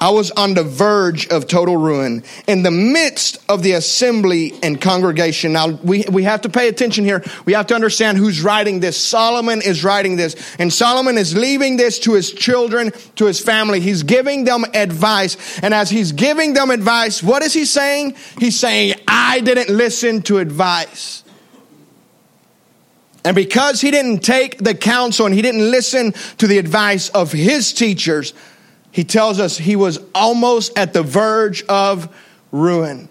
I 0.00 0.10
was 0.10 0.30
on 0.30 0.54
the 0.54 0.62
verge 0.62 1.26
of 1.26 1.48
total 1.48 1.76
ruin 1.76 2.22
in 2.46 2.62
the 2.62 2.70
midst 2.70 3.38
of 3.48 3.64
the 3.64 3.72
assembly 3.72 4.54
and 4.62 4.80
congregation. 4.80 5.52
Now, 5.52 5.70
we, 5.70 6.04
we 6.10 6.22
have 6.22 6.42
to 6.42 6.48
pay 6.48 6.68
attention 6.68 7.04
here. 7.04 7.24
We 7.46 7.54
have 7.54 7.66
to 7.68 7.74
understand 7.74 8.16
who's 8.16 8.40
writing 8.40 8.78
this. 8.78 8.96
Solomon 8.96 9.60
is 9.60 9.82
writing 9.82 10.14
this, 10.14 10.56
and 10.60 10.72
Solomon 10.72 11.18
is 11.18 11.36
leaving 11.36 11.78
this 11.78 11.98
to 12.00 12.14
his 12.14 12.30
children, 12.30 12.92
to 13.16 13.26
his 13.26 13.40
family. 13.40 13.80
He's 13.80 14.04
giving 14.04 14.44
them 14.44 14.64
advice. 14.72 15.58
And 15.60 15.74
as 15.74 15.90
he's 15.90 16.12
giving 16.12 16.54
them 16.54 16.70
advice, 16.70 17.20
what 17.20 17.42
is 17.42 17.52
he 17.52 17.64
saying? 17.64 18.14
He's 18.38 18.58
saying, 18.58 18.94
I 19.08 19.40
didn't 19.40 19.68
listen 19.68 20.22
to 20.22 20.38
advice. 20.38 21.24
And 23.24 23.34
because 23.34 23.80
he 23.80 23.90
didn't 23.90 24.20
take 24.20 24.58
the 24.58 24.74
counsel 24.74 25.26
and 25.26 25.34
he 25.34 25.42
didn't 25.42 25.70
listen 25.70 26.12
to 26.38 26.46
the 26.46 26.58
advice 26.58 27.08
of 27.10 27.32
his 27.32 27.72
teachers, 27.72 28.32
he 28.90 29.04
tells 29.04 29.38
us 29.38 29.58
he 29.58 29.76
was 29.76 29.98
almost 30.14 30.76
at 30.78 30.92
the 30.92 31.02
verge 31.02 31.64
of 31.64 32.14
ruin. 32.52 33.08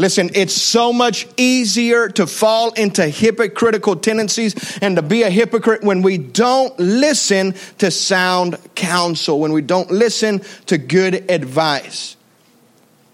Listen, 0.00 0.30
it's 0.32 0.54
so 0.54 0.94
much 0.94 1.28
easier 1.36 2.08
to 2.08 2.26
fall 2.26 2.72
into 2.72 3.06
hypocritical 3.06 3.96
tendencies 3.96 4.78
and 4.78 4.96
to 4.96 5.02
be 5.02 5.24
a 5.24 5.30
hypocrite 5.30 5.82
when 5.82 6.00
we 6.00 6.16
don't 6.16 6.78
listen 6.80 7.54
to 7.76 7.90
sound 7.90 8.56
counsel, 8.74 9.38
when 9.38 9.52
we 9.52 9.60
don't 9.60 9.90
listen 9.90 10.40
to 10.66 10.78
good 10.78 11.30
advice. 11.30 12.16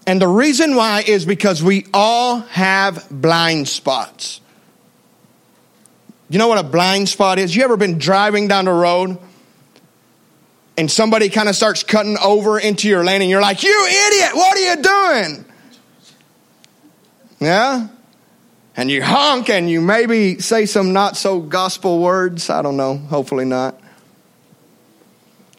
And 0.07 0.23
the 0.23 0.29
reason 0.29 0.77
why 0.77 1.03
is 1.05 1.27
because 1.27 1.61
we 1.61 1.87
all 1.93 2.39
have 2.39 3.09
blind 3.11 3.67
spots. 3.67 4.41
You 6.29 6.39
know 6.39 6.47
what 6.47 6.59
a 6.59 6.63
blind 6.63 7.09
spot 7.09 7.41
is? 7.41 7.55
You 7.57 7.65
ever 7.65 7.77
been 7.77 7.99
driving 7.99 8.47
down 8.47 8.67
the 8.67 8.73
road 8.73 9.19
and 10.77 10.91
somebody 10.91 11.29
kind 11.29 11.49
of 11.49 11.57
starts 11.57 11.83
cutting 11.83 12.19
over 12.19 12.59
into 12.59 12.89
your 12.89 13.05
lane 13.05 13.23
and 13.23 13.31
you're 13.31 13.41
like, 13.41 13.63
you 13.63 13.87
idiot, 13.87 14.31
what 14.35 14.57
are 14.57 14.61
you 14.61 14.83
doing? 14.83 15.45
Yeah? 17.41 17.89
And 18.77 18.91
you 18.91 19.03
honk 19.03 19.49
and 19.49 19.71
you 19.71 19.81
maybe 19.81 20.39
say 20.39 20.67
some 20.67 20.93
not 20.93 21.17
so 21.17 21.41
gospel 21.41 22.01
words. 22.01 22.51
I 22.51 22.61
don't 22.61 22.77
know, 22.77 22.99
hopefully 22.99 23.47
not. 23.47 23.81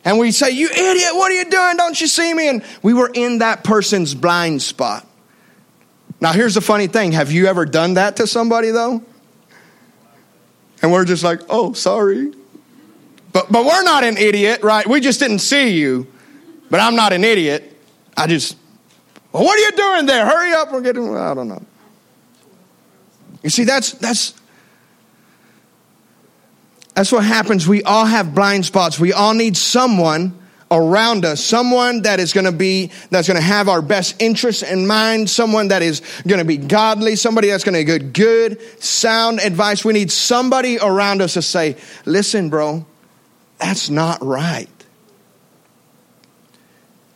And 0.07 0.19
we 0.19 0.31
say, 0.31 0.51
You 0.51 0.69
idiot, 0.69 1.09
what 1.15 1.31
are 1.31 1.35
you 1.35 1.49
doing? 1.49 1.75
Don't 1.75 1.99
you 1.99 2.07
see 2.07 2.33
me? 2.33 2.47
And 2.47 2.63
we 2.81 2.93
were 2.93 3.11
in 3.13 3.39
that 3.39 3.65
person's 3.65 4.15
blind 4.15 4.61
spot. 4.61 5.05
Now, 6.21 6.31
here's 6.31 6.53
the 6.53 6.61
funny 6.61 6.87
thing 6.87 7.11
have 7.11 7.29
you 7.29 7.47
ever 7.47 7.65
done 7.65 7.95
that 7.95 8.15
to 8.17 8.25
somebody, 8.25 8.71
though? 8.71 9.03
And 10.81 10.93
we're 10.93 11.03
just 11.03 11.25
like, 11.25 11.41
Oh, 11.49 11.73
sorry. 11.73 12.31
But, 13.37 13.51
but 13.51 13.65
we're 13.65 13.83
not 13.83 14.03
an 14.03 14.17
idiot, 14.17 14.63
right? 14.63 14.87
We 14.87 14.99
just 14.99 15.19
didn't 15.19 15.39
see 15.39 15.77
you. 15.77 16.07
But 16.71 16.79
I'm 16.79 16.95
not 16.95 17.13
an 17.13 17.23
idiot. 17.23 17.71
I 18.17 18.25
just, 18.25 18.57
well, 19.31 19.43
what 19.43 19.59
are 19.59 19.61
you 19.61 19.71
doing 19.73 20.07
there? 20.07 20.25
Hurry 20.25 20.53
up. 20.53 20.71
We're 20.71 20.81
getting, 20.81 21.15
I 21.15 21.35
don't 21.35 21.47
know. 21.47 21.63
You 23.43 23.51
see, 23.51 23.63
that's, 23.63 23.91
that's, 23.91 24.33
that's 26.95 27.11
what 27.11 27.23
happens. 27.25 27.67
We 27.67 27.83
all 27.83 28.05
have 28.05 28.33
blind 28.33 28.65
spots. 28.65 28.99
We 28.99 29.13
all 29.13 29.35
need 29.35 29.55
someone 29.55 30.35
around 30.71 31.23
us, 31.23 31.39
someone 31.39 32.01
that 32.01 32.19
is 32.19 32.33
going 32.33 32.45
to 32.45 32.51
be, 32.51 32.89
that's 33.11 33.27
going 33.27 33.39
to 33.39 33.45
have 33.45 33.69
our 33.69 33.83
best 33.83 34.19
interests 34.19 34.63
in 34.63 34.87
mind, 34.87 35.29
someone 35.29 35.67
that 35.67 35.83
is 35.83 36.01
going 36.27 36.39
to 36.39 36.45
be 36.45 36.57
godly, 36.57 37.15
somebody 37.15 37.49
that's 37.49 37.63
going 37.63 37.75
to 37.75 37.83
give 37.83 38.13
good, 38.13 38.83
sound 38.83 39.41
advice. 39.41 39.85
We 39.85 39.93
need 39.93 40.11
somebody 40.11 40.79
around 40.79 41.21
us 41.21 41.35
to 41.35 41.43
say, 41.43 41.77
listen, 42.03 42.49
bro, 42.49 42.83
that's 43.59 43.89
not 43.89 44.23
right. 44.23 44.69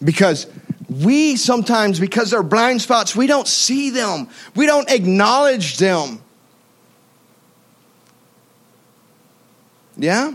Because 0.04 0.48
we 0.90 1.36
sometimes, 1.36 2.00
because 2.00 2.32
they're 2.32 2.44
blind 2.44 2.82
spots, 2.82 3.16
we 3.16 3.28
don't 3.28 3.48
see 3.48 3.92
them, 3.92 4.28
we 4.56 4.66
don't 4.66 4.90
acknowledge 4.90 5.78
them. 5.78 6.22
Yeah? 9.96 10.34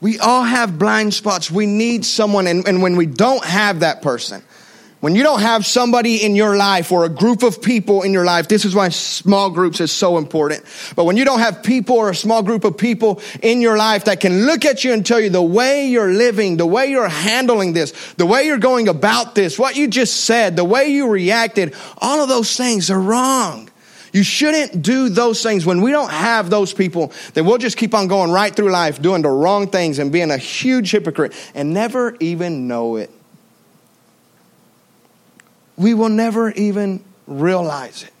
We 0.00 0.18
all 0.20 0.44
have 0.44 0.78
blind 0.78 1.12
spots. 1.12 1.50
We 1.50 1.66
need 1.66 2.04
someone, 2.04 2.46
and, 2.46 2.66
and 2.68 2.82
when 2.82 2.96
we 2.96 3.06
don't 3.06 3.44
have 3.44 3.80
that 3.80 4.00
person, 4.00 4.42
when 5.00 5.14
you 5.14 5.22
don't 5.22 5.40
have 5.40 5.64
somebody 5.64 6.24
in 6.24 6.34
your 6.34 6.56
life 6.56 6.90
or 6.90 7.04
a 7.04 7.08
group 7.08 7.44
of 7.44 7.62
people 7.62 8.02
in 8.02 8.12
your 8.12 8.24
life, 8.24 8.48
this 8.48 8.64
is 8.64 8.74
why 8.74 8.88
small 8.88 9.48
groups 9.48 9.80
is 9.80 9.92
so 9.92 10.18
important. 10.18 10.64
But 10.96 11.04
when 11.04 11.16
you 11.16 11.24
don't 11.24 11.38
have 11.38 11.62
people 11.62 11.96
or 11.96 12.10
a 12.10 12.14
small 12.14 12.42
group 12.42 12.64
of 12.64 12.76
people 12.76 13.20
in 13.40 13.60
your 13.60 13.76
life 13.76 14.06
that 14.06 14.18
can 14.18 14.46
look 14.46 14.64
at 14.64 14.82
you 14.82 14.92
and 14.92 15.06
tell 15.06 15.20
you 15.20 15.30
the 15.30 15.42
way 15.42 15.86
you're 15.86 16.12
living, 16.12 16.56
the 16.56 16.66
way 16.66 16.86
you're 16.86 17.08
handling 17.08 17.74
this, 17.74 17.92
the 18.14 18.26
way 18.26 18.44
you're 18.44 18.58
going 18.58 18.88
about 18.88 19.36
this, 19.36 19.56
what 19.56 19.76
you 19.76 19.86
just 19.86 20.24
said, 20.24 20.56
the 20.56 20.64
way 20.64 20.88
you 20.88 21.08
reacted, 21.08 21.74
all 21.98 22.20
of 22.20 22.28
those 22.28 22.56
things 22.56 22.90
are 22.90 23.00
wrong. 23.00 23.70
You 24.12 24.24
shouldn't 24.24 24.82
do 24.82 25.10
those 25.10 25.42
things. 25.42 25.64
When 25.64 25.80
we 25.80 25.92
don't 25.92 26.10
have 26.10 26.50
those 26.50 26.72
people, 26.72 27.12
then 27.34 27.46
we'll 27.46 27.58
just 27.58 27.76
keep 27.76 27.94
on 27.94 28.08
going 28.08 28.32
right 28.32 28.54
through 28.54 28.72
life 28.72 29.00
doing 29.00 29.22
the 29.22 29.28
wrong 29.28 29.68
things 29.68 30.00
and 30.00 30.10
being 30.10 30.32
a 30.32 30.38
huge 30.38 30.90
hypocrite 30.90 31.34
and 31.54 31.72
never 31.72 32.16
even 32.18 32.66
know 32.66 32.96
it 32.96 33.12
we 35.78 35.94
will 35.94 36.08
never 36.08 36.50
even 36.50 37.02
realize 37.26 38.02
it. 38.02 38.12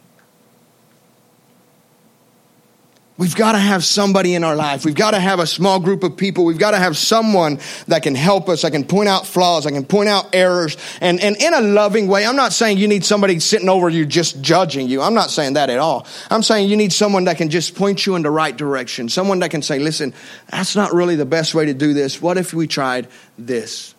We've 3.18 3.34
got 3.34 3.52
to 3.52 3.58
have 3.58 3.84
somebody 3.84 4.36
in 4.36 4.44
our 4.44 4.54
life. 4.54 4.84
We've 4.84 4.94
got 4.94 5.10
to 5.10 5.18
have 5.18 5.40
a 5.40 5.46
small 5.46 5.80
group 5.80 6.04
of 6.04 6.16
people. 6.16 6.44
We've 6.44 6.56
got 6.56 6.70
to 6.70 6.76
have 6.76 6.96
someone 6.96 7.58
that 7.88 8.04
can 8.04 8.14
help 8.14 8.48
us, 8.48 8.62
that 8.62 8.70
can 8.70 8.84
point 8.84 9.08
out 9.08 9.26
flaws, 9.26 9.64
that 9.64 9.72
can 9.72 9.84
point 9.84 10.08
out 10.08 10.36
errors, 10.36 10.76
and, 11.00 11.20
and 11.20 11.36
in 11.42 11.52
a 11.52 11.60
loving 11.60 12.06
way. 12.06 12.24
I'm 12.24 12.36
not 12.36 12.52
saying 12.52 12.78
you 12.78 12.86
need 12.86 13.04
somebody 13.04 13.40
sitting 13.40 13.68
over 13.68 13.88
you 13.88 14.06
just 14.06 14.40
judging 14.40 14.86
you. 14.86 15.02
I'm 15.02 15.14
not 15.14 15.30
saying 15.30 15.54
that 15.54 15.68
at 15.68 15.78
all. 15.78 16.06
I'm 16.30 16.44
saying 16.44 16.68
you 16.68 16.76
need 16.76 16.92
someone 16.92 17.24
that 17.24 17.38
can 17.38 17.50
just 17.50 17.74
point 17.74 18.06
you 18.06 18.14
in 18.14 18.22
the 18.22 18.30
right 18.30 18.56
direction. 18.56 19.08
Someone 19.08 19.40
that 19.40 19.50
can 19.50 19.62
say, 19.62 19.80
listen, 19.80 20.14
that's 20.48 20.76
not 20.76 20.94
really 20.94 21.16
the 21.16 21.26
best 21.26 21.56
way 21.56 21.66
to 21.66 21.74
do 21.74 21.94
this. 21.94 22.22
What 22.22 22.38
if 22.38 22.54
we 22.54 22.68
tried 22.68 23.08
this? 23.36 23.96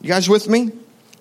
You 0.00 0.08
guys 0.08 0.28
with 0.28 0.48
me? 0.48 0.70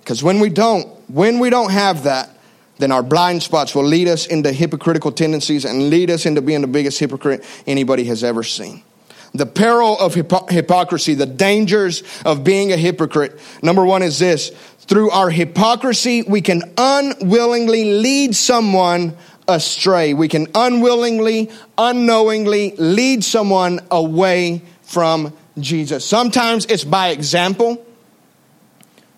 Because 0.06 0.22
when 0.22 0.40
we 0.40 0.50
don't, 0.50 0.88
when 1.10 1.40
we 1.40 1.50
don't 1.50 1.72
have 1.72 2.04
that, 2.04 2.30
then 2.78 2.92
our 2.92 3.02
blind 3.02 3.42
spots 3.42 3.74
will 3.74 3.86
lead 3.86 4.08
us 4.08 4.28
into 4.28 4.52
hypocritical 4.52 5.12
tendencies 5.12 5.66
and 5.66 5.90
lead 5.90 6.12
us 6.12 6.28
into 6.28 6.44
being 6.44 6.62
the 6.62 6.68
biggest 6.68 7.00
hypocrite 7.00 7.44
anybody 7.66 8.04
has 8.04 8.24
ever 8.24 8.44
seen. 8.44 8.84
The 9.34 9.48
peril 9.48 9.98
of 9.98 10.14
hypo- 10.14 10.46
hypocrisy, 10.46 11.16
the 11.16 11.26
dangers 11.26 12.04
of 12.24 12.44
being 12.44 12.72
a 12.72 12.78
hypocrite. 12.78 13.40
Number 13.64 13.84
one 13.84 14.04
is 14.04 14.20
this 14.20 14.50
through 14.82 15.10
our 15.10 15.32
hypocrisy, 15.32 16.22
we 16.22 16.42
can 16.42 16.62
unwillingly 16.78 17.96
lead 17.96 18.36
someone 18.36 19.18
astray. 19.48 20.14
We 20.14 20.28
can 20.28 20.46
unwillingly, 20.54 21.50
unknowingly 21.80 22.76
lead 22.78 23.24
someone 23.24 23.80
away 23.90 24.62
from 24.84 25.34
Jesus. 25.58 26.06
Sometimes 26.06 26.68
it's 26.68 26.84
by 26.84 27.10
example 27.10 27.84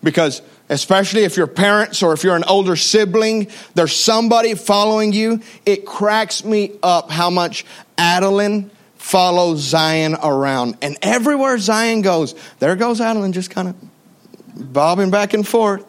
because 0.02 0.40
especially 0.68 1.24
if 1.24 1.36
you're 1.36 1.46
parents 1.46 2.02
or 2.02 2.12
if 2.12 2.24
you're 2.24 2.36
an 2.36 2.44
older 2.44 2.76
sibling, 2.76 3.48
there's 3.74 3.94
somebody 3.94 4.54
following 4.54 5.12
you. 5.12 5.40
It 5.64 5.86
cracks 5.86 6.44
me 6.44 6.72
up 6.82 7.10
how 7.10 7.30
much 7.30 7.64
Adeline 7.96 8.70
follows 8.96 9.60
Zion 9.60 10.16
around. 10.22 10.76
And 10.82 10.98
everywhere 11.02 11.58
Zion 11.58 12.02
goes, 12.02 12.34
there 12.58 12.76
goes 12.76 13.00
Adeline 13.00 13.32
just 13.32 13.50
kind 13.50 13.68
of 13.68 14.72
bobbing 14.72 15.10
back 15.10 15.34
and 15.34 15.46
forth. 15.46 15.84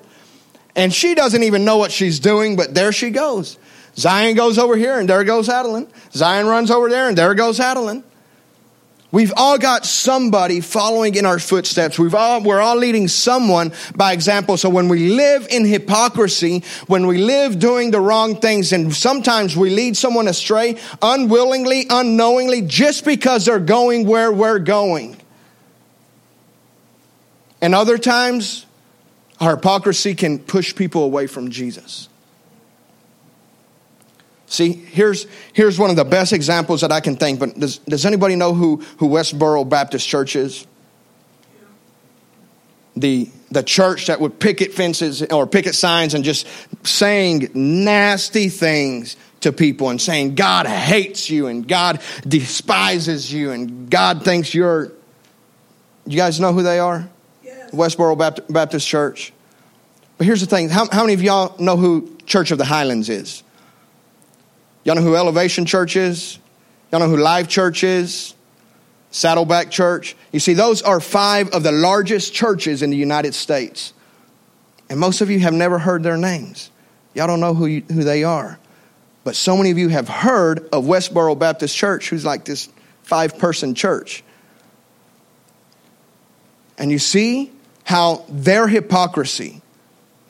And 0.75 0.93
she 0.93 1.15
doesn't 1.15 1.43
even 1.43 1.65
know 1.65 1.77
what 1.77 1.91
she's 1.91 2.19
doing, 2.19 2.55
but 2.55 2.73
there 2.73 2.91
she 2.91 3.09
goes. 3.09 3.57
Zion 3.95 4.35
goes 4.35 4.57
over 4.57 4.77
here 4.77 4.97
and 4.97 5.09
there 5.09 5.23
goes 5.23 5.49
Adeline. 5.49 5.87
Zion 6.13 6.47
runs 6.47 6.71
over 6.71 6.89
there 6.89 7.09
and 7.09 7.17
there 7.17 7.33
goes 7.33 7.59
Adeline. 7.59 8.03
We've 9.11 9.33
all 9.35 9.57
got 9.57 9.85
somebody 9.85 10.61
following 10.61 11.15
in 11.15 11.25
our 11.25 11.39
footsteps. 11.39 11.97
We've 11.97 12.13
all, 12.13 12.43
we're 12.43 12.59
all 12.59 12.75
leading 12.75 13.07
someone 13.07 13.73
by 13.95 14.13
example. 14.13 14.55
So 14.55 14.69
when 14.69 14.87
we 14.87 15.09
live 15.09 15.47
in 15.49 15.65
hypocrisy, 15.65 16.63
when 16.85 17.07
we 17.07 17.17
live 17.17 17.57
doing 17.57 17.89
the 17.89 17.99
wrong 17.99 18.35
things, 18.35 18.71
and 18.71 18.93
sometimes 18.93 19.57
we 19.57 19.71
lead 19.71 19.97
someone 19.97 20.27
astray 20.27 20.77
unwillingly, 21.01 21.87
unknowingly, 21.89 22.61
just 22.61 23.03
because 23.03 23.45
they're 23.45 23.57
going 23.59 24.05
where 24.05 24.31
we're 24.31 24.59
going. 24.59 25.17
And 27.61 27.73
other 27.73 27.97
times, 27.97 28.67
our 29.39 29.55
hypocrisy 29.55 30.13
can 30.13 30.37
push 30.37 30.75
people 30.75 31.03
away 31.03 31.25
from 31.25 31.49
Jesus. 31.49 32.08
See, 34.49 34.73
here's, 34.73 35.27
here's 35.53 35.77
one 35.77 35.91
of 35.91 35.95
the 35.95 36.03
best 36.03 36.33
examples 36.33 36.81
that 36.81 36.91
I 36.91 37.01
can 37.01 37.15
think, 37.15 37.39
but 37.39 37.57
does, 37.57 37.77
does 37.77 38.03
anybody 38.03 38.35
know 38.35 38.55
who, 38.55 38.77
who 38.97 39.07
Westboro 39.07 39.67
Baptist 39.69 40.07
Church 40.07 40.35
is? 40.35 40.65
The, 42.95 43.29
the 43.51 43.61
church 43.61 44.07
that 44.07 44.19
would 44.19 44.39
picket 44.39 44.73
fences 44.73 45.21
or 45.21 45.45
picket 45.45 45.75
signs 45.75 46.15
and 46.15 46.23
just 46.23 46.47
saying 46.83 47.51
nasty 47.53 48.49
things 48.49 49.15
to 49.41 49.53
people 49.53 49.91
and 49.91 50.01
saying 50.01 50.33
God 50.33 50.65
hates 50.65 51.29
you 51.29 51.45
and 51.45 51.65
God 51.67 52.01
despises 52.27 53.31
you 53.31 53.51
and 53.51 53.89
God 53.89 54.25
thinks 54.25 54.51
you're. 54.53 54.91
You 56.07 56.17
guys 56.17 56.39
know 56.39 56.53
who 56.53 56.63
they 56.63 56.79
are? 56.79 57.07
Yes. 57.43 57.69
Westboro 57.69 58.17
Baptist, 58.17 58.51
Baptist 58.51 58.87
Church. 58.87 59.31
But 60.17 60.25
here's 60.25 60.41
the 60.41 60.47
thing 60.47 60.69
how, 60.69 60.89
how 60.91 61.03
many 61.03 61.13
of 61.13 61.21
y'all 61.21 61.55
know 61.59 61.77
who 61.77 62.17
Church 62.25 62.49
of 62.49 62.57
the 62.57 62.65
Highlands 62.65 63.09
is? 63.09 63.43
Y'all 64.83 64.95
know 64.95 65.01
who 65.01 65.15
Elevation 65.15 65.65
Church 65.65 65.95
is? 65.95 66.39
Y'all 66.91 66.99
know 66.99 67.09
who 67.09 67.17
Life 67.17 67.47
Church 67.47 67.83
is? 67.83 68.33
Saddleback 69.11 69.71
Church. 69.71 70.15
You 70.31 70.39
see, 70.39 70.53
those 70.53 70.81
are 70.81 70.99
five 70.99 71.49
of 71.49 71.63
the 71.63 71.71
largest 71.71 72.33
churches 72.33 72.81
in 72.81 72.89
the 72.89 72.97
United 72.97 73.33
States. 73.33 73.93
And 74.89 74.99
most 74.99 75.21
of 75.21 75.29
you 75.29 75.39
have 75.39 75.53
never 75.53 75.79
heard 75.79 76.03
their 76.03 76.17
names. 76.17 76.71
Y'all 77.13 77.27
don't 77.27 77.39
know 77.39 77.53
who, 77.53 77.65
you, 77.65 77.81
who 77.81 78.03
they 78.03 78.23
are. 78.23 78.59
But 79.23 79.35
so 79.35 79.57
many 79.57 79.71
of 79.71 79.77
you 79.77 79.89
have 79.89 80.07
heard 80.07 80.59
of 80.71 80.85
Westboro 80.85 81.37
Baptist 81.37 81.75
Church, 81.75 82.09
who's 82.09 82.25
like 82.25 82.45
this 82.45 82.69
five 83.03 83.37
person 83.37 83.75
church. 83.75 84.23
And 86.77 86.91
you 86.91 86.99
see, 86.99 87.51
how 87.83 88.23
their 88.29 88.67
hypocrisy, 88.67 89.63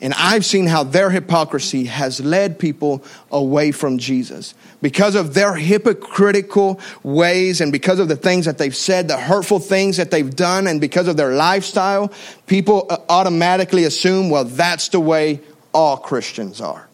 and 0.01 0.13
I've 0.13 0.45
seen 0.45 0.65
how 0.65 0.83
their 0.83 1.09
hypocrisy 1.09 1.85
has 1.85 2.21
led 2.21 2.57
people 2.57 3.03
away 3.31 3.71
from 3.71 3.97
Jesus. 3.97 4.53
Because 4.81 5.15
of 5.15 5.33
their 5.33 5.53
hypocritical 5.55 6.79
ways 7.03 7.59
and 7.59 7.71
because 7.71 7.99
of 7.99 8.07
the 8.07 8.15
things 8.15 8.45
that 8.45 8.57
they've 8.57 8.75
said, 8.75 9.09
the 9.09 9.17
hurtful 9.17 9.59
things 9.59 9.97
that 9.97 10.09
they've 10.09 10.33
done, 10.33 10.67
and 10.67 10.79
because 10.79 11.09
of 11.09 11.17
their 11.17 11.33
lifestyle, 11.33 12.13
people 12.47 12.87
uh, 12.89 12.97
automatically 13.09 13.83
assume, 13.83 14.29
well, 14.29 14.45
that's 14.45 14.87
the 14.89 15.01
way 15.01 15.41
all 15.73 15.97
Christians 15.97 16.61
are. 16.61 16.87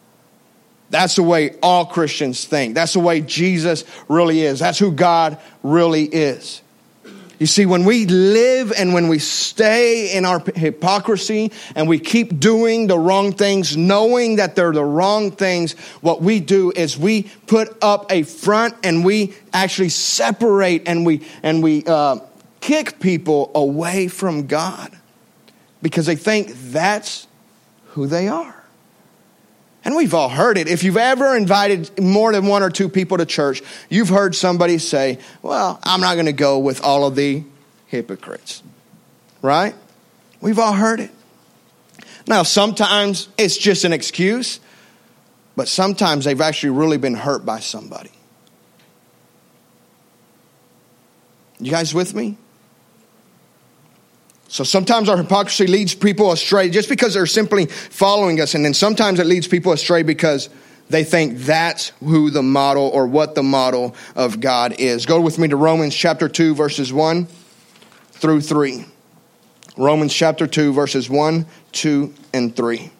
That's 0.89 1.15
the 1.15 1.23
way 1.23 1.55
all 1.61 1.85
Christians 1.85 2.45
think. 2.45 2.73
That's 2.73 2.93
the 2.93 2.99
way 2.99 3.21
Jesus 3.21 3.83
really 4.07 4.41
is. 4.41 4.59
That's 4.59 4.79
who 4.79 4.91
God 4.91 5.39
really 5.61 6.05
is. 6.05 6.61
You 7.37 7.47
see, 7.47 7.65
when 7.65 7.83
we 7.83 8.05
live 8.05 8.71
and 8.71 8.93
when 8.93 9.09
we 9.09 9.19
stay 9.19 10.15
in 10.15 10.23
our 10.23 10.39
hypocrisy 10.55 11.51
and 11.75 11.87
we 11.87 11.99
keep 11.99 12.39
doing 12.39 12.87
the 12.87 12.97
wrong 12.97 13.33
things, 13.33 13.75
knowing 13.75 14.37
that 14.37 14.55
they're 14.55 14.71
the 14.71 14.85
wrong 14.85 15.31
things, 15.31 15.73
what 16.01 16.21
we 16.21 16.39
do 16.39 16.71
is 16.75 16.97
we 16.97 17.23
put 17.47 17.77
up 17.83 18.09
a 18.09 18.23
front 18.23 18.75
and 18.83 19.03
we 19.03 19.33
actually 19.51 19.89
separate 19.89 20.87
and 20.87 21.05
we 21.05 21.27
and 21.43 21.61
we 21.61 21.83
uh, 21.85 22.19
kick 22.61 22.99
people 22.99 23.51
away 23.53 24.07
from 24.07 24.47
God 24.47 24.97
because 25.81 26.05
they 26.05 26.15
think 26.15 26.51
that's 26.71 27.27
who 27.89 28.07
they 28.07 28.29
are. 28.29 28.64
And 29.85 29.95
we've 29.95 30.15
all 30.15 30.29
heard 30.29 30.57
it. 30.57 30.67
If 30.67 30.83
you've 30.83 30.97
ever 30.97 31.37
invited 31.37 32.01
more 32.01 32.33
than 32.33 32.47
one 32.47 32.63
or 32.63 32.71
two 32.71 32.89
people 32.89 33.17
to 33.19 33.25
church, 33.25 33.61
you've 33.87 34.09
heard 34.09 34.33
somebody 34.33 34.79
say, 34.79 35.19
Well, 35.43 35.79
I'm 35.83 36.01
not 36.01 36.15
going 36.15 36.25
to 36.25 36.33
go 36.33 36.57
with 36.57 36.83
all 36.83 37.05
of 37.05 37.15
the 37.15 37.43
hypocrites. 37.85 38.63
Right? 39.43 39.75
We've 40.41 40.57
all 40.57 40.73
heard 40.73 40.99
it. 40.99 41.11
Now, 42.27 42.41
sometimes 42.41 43.29
it's 43.37 43.55
just 43.55 43.83
an 43.83 43.93
excuse, 43.93 44.59
but 45.55 45.67
sometimes 45.67 46.25
they've 46.25 46.41
actually 46.41 46.71
really 46.71 46.97
been 46.97 47.13
hurt 47.13 47.45
by 47.45 47.59
somebody. 47.59 48.09
You 51.59 51.69
guys 51.69 51.93
with 51.93 52.15
me? 52.15 52.37
So 54.47 54.63
sometimes 54.63 55.09
our 55.09 55.17
hypocrisy 55.17 55.67
leads 55.67 55.95
people 55.95 56.31
astray 56.31 56.69
just 56.69 56.87
because 56.87 57.13
they're 57.13 57.25
simply 57.25 57.65
following 57.65 58.39
us. 58.39 58.53
And 58.53 58.63
then 58.63 58.73
sometimes 58.73 59.19
it 59.19 59.25
leads 59.25 59.47
people 59.47 59.71
astray 59.71 60.03
because 60.03 60.49
they 60.89 61.03
think 61.03 61.39
that's 61.39 61.89
who 61.99 62.29
the 62.29 62.43
model 62.43 62.87
or 62.89 63.07
what 63.07 63.33
the 63.35 63.43
model 63.43 63.95
of 64.15 64.39
God 64.39 64.75
is. 64.79 65.05
Go 65.05 65.19
with 65.19 65.39
me 65.39 65.47
to 65.47 65.55
Romans 65.55 65.95
chapter 65.95 66.29
2, 66.29 66.53
verses 66.53 66.93
1 66.93 67.27
through 68.11 68.41
3. 68.41 68.85
Romans 69.77 70.13
chapter 70.13 70.47
2, 70.47 70.73
verses 70.73 71.09
1, 71.09 71.45
2, 71.71 72.13
and 72.33 72.55
3. 72.55 72.91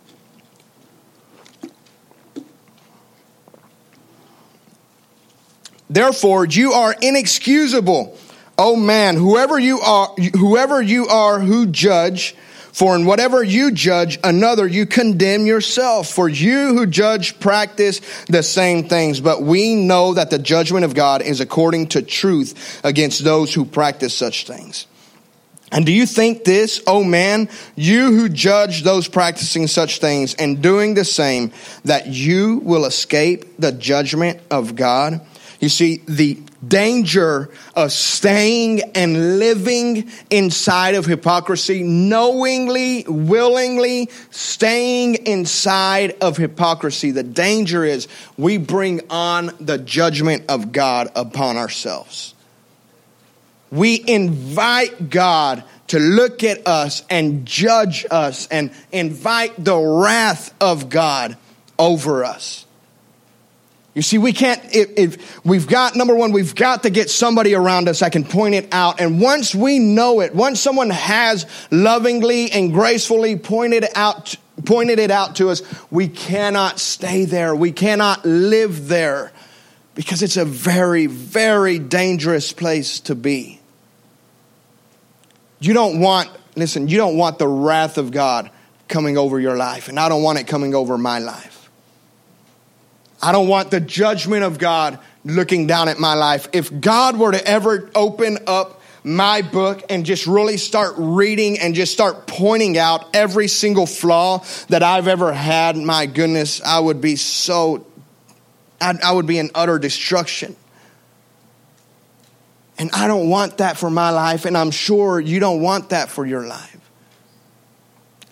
Therefore, 5.89 6.45
you 6.45 6.73
are 6.73 6.95
inexcusable 6.99 8.17
Oh 8.57 8.75
man, 8.75 9.15
whoever 9.17 9.59
you 9.59 9.79
are, 9.79 10.07
whoever 10.37 10.81
you 10.81 11.07
are 11.07 11.39
who 11.39 11.65
judge, 11.67 12.35
for 12.71 12.95
in 12.95 13.05
whatever 13.05 13.41
you 13.43 13.71
judge 13.71 14.19
another, 14.23 14.67
you 14.67 14.85
condemn 14.85 15.45
yourself. 15.45 16.09
For 16.09 16.27
you 16.27 16.73
who 16.73 16.85
judge 16.85 17.39
practice 17.39 18.01
the 18.25 18.43
same 18.43 18.89
things. 18.89 19.21
But 19.21 19.41
we 19.41 19.75
know 19.75 20.13
that 20.13 20.29
the 20.29 20.39
judgment 20.39 20.83
of 20.83 20.93
God 20.93 21.21
is 21.21 21.39
according 21.39 21.87
to 21.87 22.01
truth 22.01 22.81
against 22.83 23.23
those 23.23 23.53
who 23.53 23.63
practice 23.63 24.13
such 24.13 24.45
things. 24.45 24.87
And 25.71 25.85
do 25.85 25.91
you 25.91 26.05
think 26.05 26.43
this, 26.43 26.81
oh 26.85 27.03
man, 27.03 27.49
you 27.75 28.11
who 28.13 28.29
judge 28.29 28.83
those 28.83 29.07
practicing 29.07 29.67
such 29.67 29.99
things 29.99 30.33
and 30.35 30.61
doing 30.61 30.93
the 30.93 31.05
same, 31.05 31.51
that 31.85 32.07
you 32.07 32.57
will 32.57 32.85
escape 32.85 33.57
the 33.57 33.71
judgment 33.71 34.39
of 34.51 34.75
God? 34.75 35.21
You 35.65 35.69
see, 35.69 36.03
the 36.07 36.37
danger 36.67 37.49
of 37.75 37.91
staying 37.91 38.81
and 38.93 39.39
living 39.39 40.11
inside 40.29 40.93
of 40.93 41.07
hypocrisy, 41.07 41.81
knowingly, 41.81 43.03
willingly 43.07 44.11
staying 44.29 45.15
inside 45.25 46.17
of 46.21 46.37
hypocrisy. 46.37 47.09
The 47.09 47.23
danger 47.23 47.83
is 47.83 48.07
we 48.37 48.59
bring 48.59 49.01
on 49.09 49.55
the 49.59 49.79
judgment 49.79 50.43
of 50.49 50.71
God 50.71 51.09
upon 51.15 51.57
ourselves. 51.57 52.35
We 53.71 54.03
invite 54.05 55.09
God 55.09 55.63
to 55.87 55.97
look 55.97 56.43
at 56.43 56.67
us 56.67 57.03
and 57.09 57.43
judge 57.47 58.05
us 58.11 58.47
and 58.49 58.69
invite 58.91 59.65
the 59.65 59.77
wrath 59.77 60.53
of 60.61 60.89
God 60.89 61.35
over 61.79 62.23
us. 62.23 62.64
You 63.95 64.01
see, 64.01 64.17
we 64.17 64.33
can't, 64.33 64.61
if, 64.75 64.91
if, 64.97 65.45
we've 65.45 65.67
got, 65.67 65.95
number 65.95 66.13
one, 66.13 66.33
we've 66.33 66.53
got 66.53 66.83
to 66.83 66.89
get 66.89 67.09
somebody 67.09 67.55
around 67.55 67.87
us 67.87 68.01
that 68.01 68.11
can 68.11 68.25
point 68.25 68.53
it 68.53 68.67
out. 68.73 68.99
And 68.99 69.21
once 69.21 69.55
we 69.55 69.79
know 69.79 70.19
it, 70.19 70.35
once 70.35 70.59
someone 70.59 70.89
has 70.89 71.45
lovingly 71.71 72.51
and 72.51 72.73
gracefully 72.73 73.37
pointed 73.37 73.85
out, 73.95 74.35
pointed 74.65 74.99
it 74.99 75.11
out 75.11 75.37
to 75.37 75.49
us, 75.49 75.61
we 75.89 76.09
cannot 76.09 76.77
stay 76.77 77.23
there. 77.23 77.55
We 77.55 77.71
cannot 77.71 78.25
live 78.25 78.89
there 78.89 79.31
because 79.95 80.21
it's 80.21 80.35
a 80.35 80.43
very, 80.43 81.07
very 81.07 81.79
dangerous 81.79 82.51
place 82.51 82.99
to 83.01 83.15
be. 83.15 83.61
You 85.61 85.73
don't 85.73 86.01
want, 86.01 86.29
listen, 86.57 86.89
you 86.89 86.97
don't 86.97 87.15
want 87.15 87.39
the 87.39 87.47
wrath 87.47 87.97
of 87.97 88.11
God 88.11 88.51
coming 88.89 89.17
over 89.17 89.39
your 89.39 89.55
life, 89.55 89.87
and 89.87 89.97
I 89.97 90.09
don't 90.09 90.21
want 90.21 90.37
it 90.37 90.47
coming 90.47 90.75
over 90.75 90.97
my 90.97 91.19
life. 91.19 91.54
I 93.25 93.31
don't 93.31 93.47
want 93.47 93.71
the 93.71 93.79
judgment 93.79 94.43
of 94.43 94.59
God 94.59 94.99
looking 95.23 95.65
down 95.65 95.89
at 95.89 95.97
my 95.97 96.13
life. 96.13 96.47
If 96.53 96.79
God 96.79 97.17
were 97.17 97.31
to 97.31 97.43
ever 97.43 97.89
open 97.95 98.37
up 98.45 98.83
my 99.03 99.41
book 99.41 99.81
and 99.89 100.05
just 100.05 100.27
really 100.27 100.57
start 100.57 100.93
reading 100.97 101.57
and 101.57 101.73
just 101.73 101.91
start 101.91 102.27
pointing 102.27 102.77
out 102.77 103.15
every 103.15 103.47
single 103.47 103.87
flaw 103.87 104.45
that 104.69 104.83
I've 104.83 105.07
ever 105.07 105.33
had, 105.33 105.75
my 105.75 106.05
goodness, 106.05 106.61
I 106.61 106.79
would 106.79 107.01
be 107.01 107.15
so, 107.15 107.87
I, 108.79 108.93
I 109.03 109.11
would 109.13 109.25
be 109.25 109.39
in 109.39 109.49
utter 109.55 109.79
destruction. 109.79 110.55
And 112.77 112.91
I 112.93 113.07
don't 113.07 113.27
want 113.27 113.57
that 113.57 113.75
for 113.77 113.89
my 113.89 114.11
life, 114.11 114.45
and 114.45 114.55
I'm 114.55 114.69
sure 114.69 115.19
you 115.19 115.39
don't 115.39 115.63
want 115.63 115.89
that 115.89 116.09
for 116.11 116.27
your 116.27 116.45
life. 116.45 116.84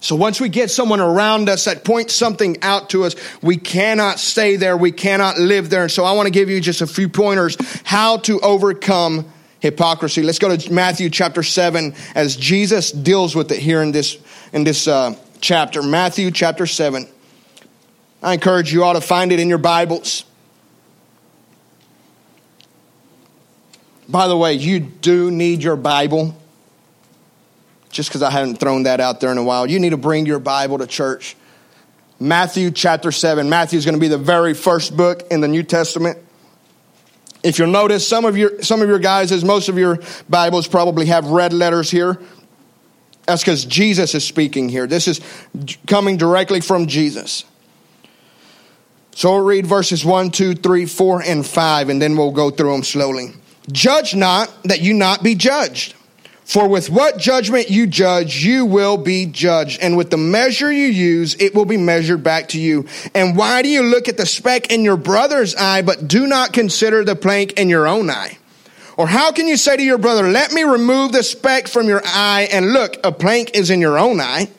So 0.03 0.17
once 0.17 0.41
we 0.41 0.49
get 0.49 0.69
someone 0.69 0.99
around 0.99 1.47
us 1.47 1.63
that 1.63 1.85
points 1.85 2.13
something 2.13 2.61
out 2.61 2.89
to 2.89 3.05
us, 3.05 3.15
we 3.41 3.55
cannot 3.55 4.19
stay 4.19 4.57
there. 4.57 4.75
We 4.75 4.91
cannot 4.91 5.37
live 5.37 5.69
there. 5.69 5.83
And 5.83 5.91
so 5.91 6.03
I 6.03 6.11
want 6.11 6.27
to 6.27 6.29
give 6.29 6.49
you 6.49 6.59
just 6.59 6.81
a 6.81 6.87
few 6.87 7.07
pointers 7.07 7.55
how 7.85 8.17
to 8.17 8.41
overcome 8.41 9.31
hypocrisy. 9.61 10.21
Let's 10.21 10.39
go 10.39 10.53
to 10.53 10.73
Matthew 10.73 11.09
chapter 11.09 11.41
7 11.41 11.95
as 12.15 12.35
Jesus 12.35 12.91
deals 12.91 13.33
with 13.33 13.49
it 13.53 13.59
here 13.59 13.81
in 13.81 13.93
this, 13.93 14.17
in 14.51 14.65
this 14.65 14.89
uh, 14.89 15.15
chapter. 15.39 15.81
Matthew 15.81 16.31
chapter 16.31 16.67
7. 16.67 17.07
I 18.21 18.33
encourage 18.33 18.73
you 18.73 18.83
all 18.83 18.95
to 18.95 19.01
find 19.01 19.31
it 19.31 19.39
in 19.39 19.47
your 19.47 19.57
Bibles. 19.57 20.25
By 24.09 24.27
the 24.27 24.35
way, 24.35 24.55
you 24.55 24.81
do 24.81 25.31
need 25.31 25.63
your 25.63 25.77
Bible 25.77 26.35
just 27.93 28.09
because 28.09 28.23
I 28.23 28.31
haven't 28.31 28.57
thrown 28.57 28.83
that 28.83 28.99
out 28.99 29.21
there 29.21 29.31
in 29.31 29.37
a 29.37 29.43
while. 29.43 29.69
You 29.69 29.79
need 29.79 29.91
to 29.91 29.97
bring 29.97 30.25
your 30.25 30.39
Bible 30.39 30.79
to 30.79 30.87
church. 30.87 31.37
Matthew 32.19 32.71
chapter 32.71 33.11
7. 33.11 33.47
Matthew 33.47 33.77
is 33.77 33.85
going 33.85 33.93
to 33.93 34.01
be 34.01 34.07
the 34.07 34.17
very 34.17 34.53
first 34.53 34.97
book 34.97 35.23
in 35.29 35.41
the 35.41 35.47
New 35.47 35.63
Testament. 35.63 36.17
If 37.43 37.59
you'll 37.59 37.69
notice, 37.69 38.07
some 38.07 38.25
of 38.25 38.35
your, 38.35 38.61
some 38.63 38.81
of 38.81 38.89
your 38.89 38.99
guys, 38.99 39.31
as 39.31 39.45
most 39.45 39.69
of 39.69 39.77
your 39.77 39.99
Bibles 40.27 40.67
probably 40.67 41.05
have 41.07 41.27
red 41.27 41.53
letters 41.53 41.91
here. 41.91 42.19
That's 43.25 43.41
because 43.41 43.63
Jesus 43.63 44.15
is 44.15 44.25
speaking 44.25 44.69
here. 44.69 44.87
This 44.87 45.07
is 45.07 45.21
coming 45.85 46.17
directly 46.17 46.61
from 46.61 46.87
Jesus. 46.87 47.45
So 49.11 49.33
we'll 49.33 49.45
read 49.45 49.67
verses 49.67 50.03
1, 50.03 50.31
2, 50.31 50.55
3, 50.55 50.85
4, 50.87 51.21
and 51.21 51.45
5, 51.45 51.89
and 51.89 52.01
then 52.01 52.17
we'll 52.17 52.31
go 52.31 52.49
through 52.49 52.71
them 52.71 52.83
slowly. 52.83 53.33
Judge 53.71 54.15
not 54.15 54.51
that 54.63 54.81
you 54.81 54.93
not 54.93 55.21
be 55.21 55.35
judged. 55.35 55.93
For 56.45 56.67
with 56.67 56.89
what 56.89 57.17
judgment 57.17 57.69
you 57.69 57.87
judge, 57.87 58.43
you 58.43 58.65
will 58.65 58.97
be 58.97 59.25
judged. 59.25 59.79
And 59.81 59.95
with 59.95 60.09
the 60.09 60.17
measure 60.17 60.71
you 60.71 60.87
use, 60.87 61.35
it 61.39 61.55
will 61.55 61.65
be 61.65 61.77
measured 61.77 62.23
back 62.23 62.49
to 62.49 62.59
you. 62.59 62.85
And 63.15 63.37
why 63.37 63.61
do 63.61 63.69
you 63.69 63.81
look 63.81 64.09
at 64.09 64.17
the 64.17 64.25
speck 64.25 64.71
in 64.71 64.83
your 64.83 64.97
brother's 64.97 65.55
eye, 65.55 65.81
but 65.81 66.07
do 66.07 66.27
not 66.27 66.53
consider 66.53 67.03
the 67.03 67.15
plank 67.15 67.53
in 67.53 67.69
your 67.69 67.87
own 67.87 68.09
eye? 68.09 68.37
Or 68.97 69.07
how 69.07 69.31
can 69.31 69.47
you 69.47 69.57
say 69.57 69.77
to 69.77 69.83
your 69.83 69.97
brother, 69.97 70.27
let 70.27 70.51
me 70.51 70.63
remove 70.63 71.13
the 71.13 71.23
speck 71.23 71.67
from 71.67 71.87
your 71.87 72.01
eye, 72.05 72.47
and 72.51 72.73
look, 72.73 72.97
a 73.03 73.11
plank 73.11 73.51
is 73.55 73.69
in 73.69 73.81
your 73.81 73.97
own 73.97 74.19
eye? 74.19 74.49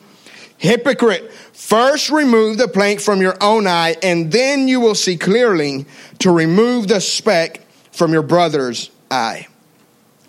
Hypocrite, 0.57 1.31
first 1.31 2.09
remove 2.09 2.57
the 2.57 2.67
plank 2.67 2.99
from 2.99 3.21
your 3.21 3.37
own 3.41 3.67
eye, 3.67 3.95
and 4.03 4.31
then 4.31 4.67
you 4.67 4.81
will 4.81 4.95
see 4.95 5.15
clearly 5.15 5.85
to 6.19 6.31
remove 6.31 6.87
the 6.87 6.99
speck 6.99 7.61
from 7.91 8.11
your 8.11 8.23
brother's 8.23 8.89
eye. 9.09 9.47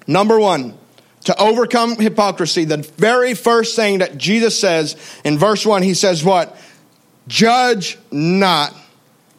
Number 0.07 0.38
one, 0.38 0.79
to 1.26 1.36
overcome 1.40 1.96
hypocrisy, 1.96 2.64
the 2.64 2.76
very 2.76 3.34
first 3.34 3.74
thing 3.74 3.98
that 3.98 4.16
Jesus 4.16 4.58
says 4.58 4.96
in 5.24 5.38
verse 5.38 5.66
1, 5.66 5.82
he 5.82 5.92
says, 5.92 6.24
What? 6.24 6.56
Judge 7.26 7.98
not 8.12 8.72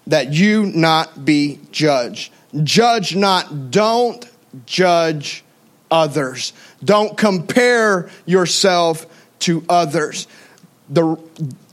that 0.08 0.34
you 0.34 0.65
not 0.65 1.23
be 1.23 1.60
judged. 1.71 2.34
Judge 2.63 3.15
not. 3.15 3.71
Don't 3.71 4.28
judge 4.65 5.45
others. 5.89 6.52
Don't 6.84 7.17
compare 7.17 8.10
yourself 8.26 9.06
to 9.39 9.63
others. 9.69 10.28
The, 10.89 11.17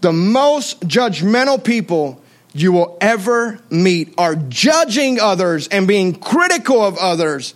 the 0.00 0.12
most 0.12 0.81
judgmental 0.83 1.62
people 1.62 2.22
you 2.53 2.70
will 2.70 2.96
ever 3.00 3.59
meet 3.68 4.14
are 4.16 4.37
judging 4.37 5.18
others 5.18 5.66
and 5.66 5.88
being 5.88 6.14
critical 6.14 6.85
of 6.85 6.98
others 6.98 7.55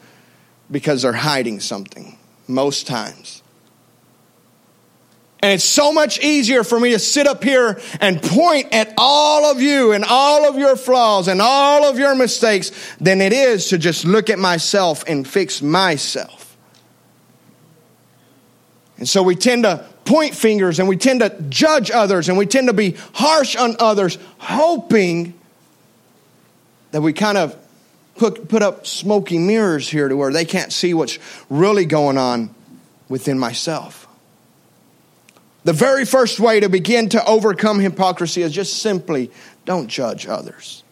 because 0.73 1.03
they're 1.03 1.13
hiding 1.13 1.61
something 1.61 2.18
most 2.49 2.87
times. 2.87 3.43
And 5.41 5.53
it's 5.53 5.65
so 5.65 5.93
much 5.93 6.19
easier 6.19 6.65
for 6.65 6.81
me 6.81 6.91
to 6.91 6.99
sit 6.99 7.29
up 7.29 7.45
here 7.45 7.81
and 8.01 8.21
point 8.21 8.75
at 8.75 8.93
all 8.99 9.45
of 9.45 9.63
you 9.63 9.93
and 9.93 10.05
all 10.05 10.49
of 10.49 10.57
your 10.59 10.75
flaws 10.75 11.29
and 11.29 11.41
all 11.41 11.85
of 11.85 11.97
your 11.97 12.17
mistakes 12.17 12.73
than 13.01 13.21
it 13.21 13.33
is 13.33 13.69
to 13.69 13.79
just 13.79 14.05
look 14.05 14.31
at 14.31 14.39
myself 14.39 15.05
and 15.07 15.29
fix 15.29 15.63
myself. 15.63 16.57
And 18.97 19.09
so 19.09 19.23
we 19.23 19.37
tend 19.37 19.63
to 19.63 19.87
point 20.05 20.35
fingers 20.35 20.81
and 20.81 20.89
we 20.89 20.97
tend 20.97 21.21
to 21.21 21.31
judge 21.49 21.93
others 21.93 22.29
and 22.29 22.37
we 22.37 22.47
tend 22.47 22.67
to 22.67 22.75
be 22.75 22.97
harsh 23.15 23.55
on 23.55 23.77
others, 23.79 24.19
hoping 24.39 25.39
that 26.91 27.01
we 27.01 27.13
kind 27.13 27.39
of 27.39 27.57
put, 28.19 28.49
put 28.49 28.63
up 28.63 28.87
smoky 28.87 29.39
mirrors 29.39 29.89
here 29.89 30.09
to 30.09 30.17
where 30.17 30.33
they 30.33 30.45
can't 30.45 30.73
see 30.73 30.95
what's 30.95 31.19
really 31.49 31.87
going 31.87 32.19
on 32.19 32.55
within 33.09 33.39
myself. 33.39 34.07
The 35.65 35.73
very 35.73 36.05
first 36.05 36.41
way 36.41 36.61
to 36.61 36.69
begin 36.69 37.09
to 37.11 37.25
overcome 37.25 37.81
hypocrisy 37.81 38.43
is 38.43 38.53
just 38.53 38.81
simply 38.81 39.31
don't 39.65 39.89
judge 39.89 40.27
others. 40.27 40.83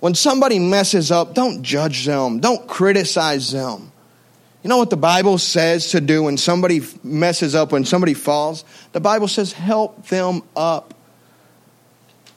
When 0.00 0.14
somebody 0.14 0.58
messes 0.58 1.10
up, 1.10 1.34
don't 1.34 1.62
judge 1.62 2.06
them, 2.06 2.40
don't 2.40 2.66
criticize 2.66 3.52
them. 3.52 3.92
You 4.62 4.68
know 4.68 4.78
what 4.78 4.90
the 4.90 4.96
Bible 4.96 5.38
says 5.38 5.90
to 5.90 6.00
do 6.00 6.24
when 6.24 6.36
somebody 6.36 6.80
messes 7.02 7.54
up, 7.54 7.72
when 7.72 7.84
somebody 7.84 8.14
falls? 8.14 8.64
The 8.92 9.00
Bible 9.00 9.28
says, 9.28 9.52
help 9.52 10.06
them 10.08 10.42
up. 10.54 10.94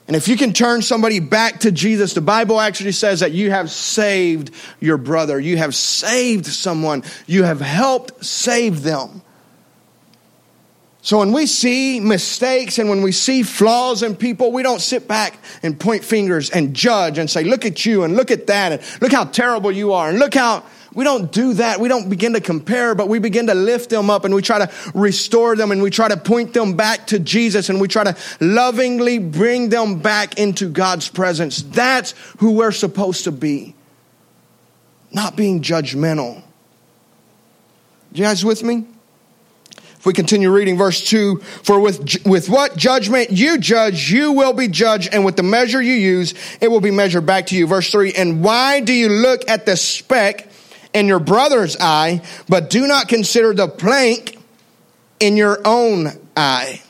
And 0.08 0.18
if 0.18 0.28
you 0.28 0.36
can 0.36 0.52
turn 0.52 0.82
somebody 0.82 1.20
back 1.20 1.62
to 1.62 1.72
Jesus, 1.72 2.14
the 2.14 2.22
Bible 2.22 2.60
actually 2.60 2.92
says 2.92 3.22
that 3.22 3.32
you 3.32 3.52
have 3.52 3.72
saved 3.72 4.54
your 4.82 4.98
brother. 4.98 5.40
You 5.40 5.58
have 5.58 5.74
saved 5.74 6.46
someone. 6.46 7.04
You 7.26 7.44
have 7.44 7.62
helped 7.62 8.24
save 8.26 8.84
them. 8.84 9.22
So 11.04 11.20
when 11.20 11.34
we 11.34 11.48
see 11.48 12.00
mistakes 12.00 12.80
and 12.80 12.90
when 12.90 13.02
we 13.02 13.12
see 13.12 13.44
flaws 13.44 14.04
in 14.04 14.16
people, 14.16 14.54
we 14.54 14.64
don't 14.64 14.80
sit 14.80 15.06
back 15.06 15.38
and 15.62 15.78
point 15.78 16.04
fingers 16.04 16.50
and 16.50 16.74
judge 16.74 17.18
and 17.18 17.30
say, 17.30 17.44
look 17.44 17.66
at 17.66 17.86
you 17.86 18.04
and 18.04 18.16
look 18.16 18.32
at 18.32 18.48
that 18.48 18.72
and 18.72 19.02
look 19.02 19.12
how 19.12 19.26
terrible 19.26 19.70
you 19.70 19.92
are 19.92 20.10
and 20.10 20.18
look 20.18 20.34
how 20.34 20.64
we 20.96 21.04
don't 21.04 21.32
do 21.32 21.54
that. 21.56 21.80
We 21.80 21.88
don't 21.88 22.10
begin 22.10 22.34
to 22.34 22.42
compare, 22.42 22.94
but 22.94 23.08
we 23.08 23.20
begin 23.20 23.48
to 23.48 23.56
lift 23.56 23.90
them 23.90 24.10
up 24.10 24.26
and 24.26 24.36
we 24.36 24.42
try 24.42 24.60
to 24.60 24.72
restore 24.94 25.56
them 25.56 25.72
and 25.72 25.82
we 25.82 25.90
try 25.90 26.08
to 26.08 26.18
point 26.18 26.54
them 26.54 26.76
back 26.76 27.08
to 27.08 27.20
Jesus 27.20 27.70
and 27.70 27.82
we 27.82 27.88
try 27.88 28.04
to 28.04 28.16
lovingly 28.40 29.18
bring 29.18 29.70
them 29.70 30.00
back 30.00 30.38
into 30.38 30.70
God's 30.70 31.10
presence. 31.10 31.64
That's 31.64 32.14
who 32.38 32.52
we're 32.52 32.72
supposed 32.72 33.24
to 33.24 33.32
be. 33.32 33.76
Not 35.12 35.36
being 35.36 35.62
judgmental. 35.62 36.42
You 38.12 38.24
guys 38.24 38.46
with 38.46 38.64
me? 38.64 38.86
If 39.98 40.06
we 40.06 40.14
continue 40.14 40.52
reading 40.52 40.78
verse 40.78 41.04
2, 41.10 41.38
for 41.38 41.80
with, 41.80 42.26
with 42.26 42.50
what 42.50 42.76
judgment 42.76 43.32
you 43.32 43.58
judge, 43.58 44.12
you 44.12 44.34
will 44.34 44.52
be 44.52 44.68
judged, 44.68 45.14
and 45.14 45.24
with 45.24 45.38
the 45.38 45.44
measure 45.44 45.82
you 45.82 45.94
use, 45.94 46.34
it 46.60 46.68
will 46.68 46.82
be 46.82 46.92
measured 46.92 47.26
back 47.26 47.48
to 47.48 47.56
you. 47.56 47.66
Verse 47.66 47.90
3, 47.90 48.12
and 48.14 48.44
why 48.44 48.82
do 48.82 48.92
you 48.92 49.08
look 49.08 49.50
at 49.50 49.66
the 49.66 49.78
speck 49.78 50.50
in 50.94 51.08
your 51.08 51.20
brother's 51.20 51.78
eye, 51.80 52.22
but 52.48 52.70
do 52.70 52.88
not 52.88 53.08
consider 53.08 53.54
the 53.54 53.68
plank 53.68 54.38
in 55.20 55.38
your 55.38 55.60
own 55.66 56.08
eye? 56.38 56.82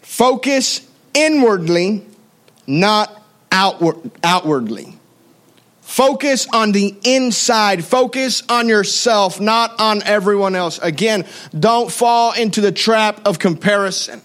Focus 0.00 0.86
inwardly, 1.14 2.04
not 2.66 3.22
outward, 3.50 4.10
outwardly. 4.22 4.98
Focus 5.80 6.46
on 6.54 6.72
the 6.72 6.94
inside. 7.04 7.84
Focus 7.84 8.42
on 8.48 8.66
yourself, 8.66 9.40
not 9.40 9.78
on 9.78 10.02
everyone 10.04 10.54
else. 10.54 10.78
Again, 10.78 11.26
don't 11.58 11.92
fall 11.92 12.32
into 12.32 12.62
the 12.62 12.72
trap 12.72 13.20
of 13.26 13.38
comparison. 13.38 14.22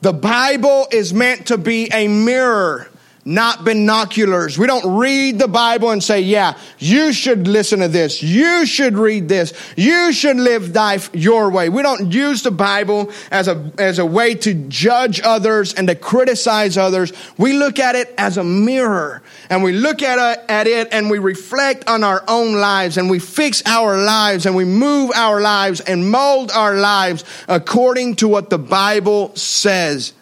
The 0.00 0.12
Bible 0.12 0.88
is 0.90 1.14
meant 1.14 1.46
to 1.48 1.58
be 1.58 1.88
a 1.92 2.08
mirror 2.08 2.88
not 3.28 3.62
binoculars. 3.62 4.58
We 4.58 4.66
don't 4.66 4.96
read 4.96 5.38
the 5.38 5.48
Bible 5.48 5.90
and 5.90 6.02
say, 6.02 6.22
yeah, 6.22 6.58
you 6.78 7.12
should 7.12 7.46
listen 7.46 7.80
to 7.80 7.88
this. 7.88 8.22
You 8.22 8.64
should 8.64 8.96
read 8.96 9.28
this. 9.28 9.52
You 9.76 10.12
should 10.12 10.38
live 10.38 10.74
life 10.74 11.10
your 11.12 11.50
way. 11.50 11.68
We 11.68 11.82
don't 11.82 12.10
use 12.10 12.42
the 12.42 12.50
Bible 12.50 13.12
as 13.30 13.46
a, 13.46 13.70
as 13.76 13.98
a 13.98 14.06
way 14.06 14.34
to 14.36 14.54
judge 14.54 15.20
others 15.22 15.74
and 15.74 15.86
to 15.88 15.94
criticize 15.94 16.78
others. 16.78 17.12
We 17.36 17.52
look 17.52 17.78
at 17.78 17.94
it 17.96 18.14
as 18.16 18.38
a 18.38 18.44
mirror 18.44 19.22
and 19.50 19.62
we 19.62 19.72
look 19.72 20.02
at 20.02 20.18
it, 20.18 20.44
at 20.48 20.66
it 20.66 20.88
and 20.90 21.10
we 21.10 21.18
reflect 21.18 21.86
on 21.86 22.02
our 22.02 22.24
own 22.28 22.54
lives 22.54 22.96
and 22.96 23.10
we 23.10 23.18
fix 23.18 23.62
our 23.66 23.98
lives 23.98 24.46
and 24.46 24.56
we 24.56 24.64
move 24.64 25.10
our 25.14 25.42
lives 25.42 25.80
and 25.80 26.10
mold 26.10 26.50
our 26.50 26.76
lives 26.76 27.24
according 27.46 28.16
to 28.16 28.28
what 28.28 28.48
the 28.48 28.58
Bible 28.58 29.36
says. 29.36 30.14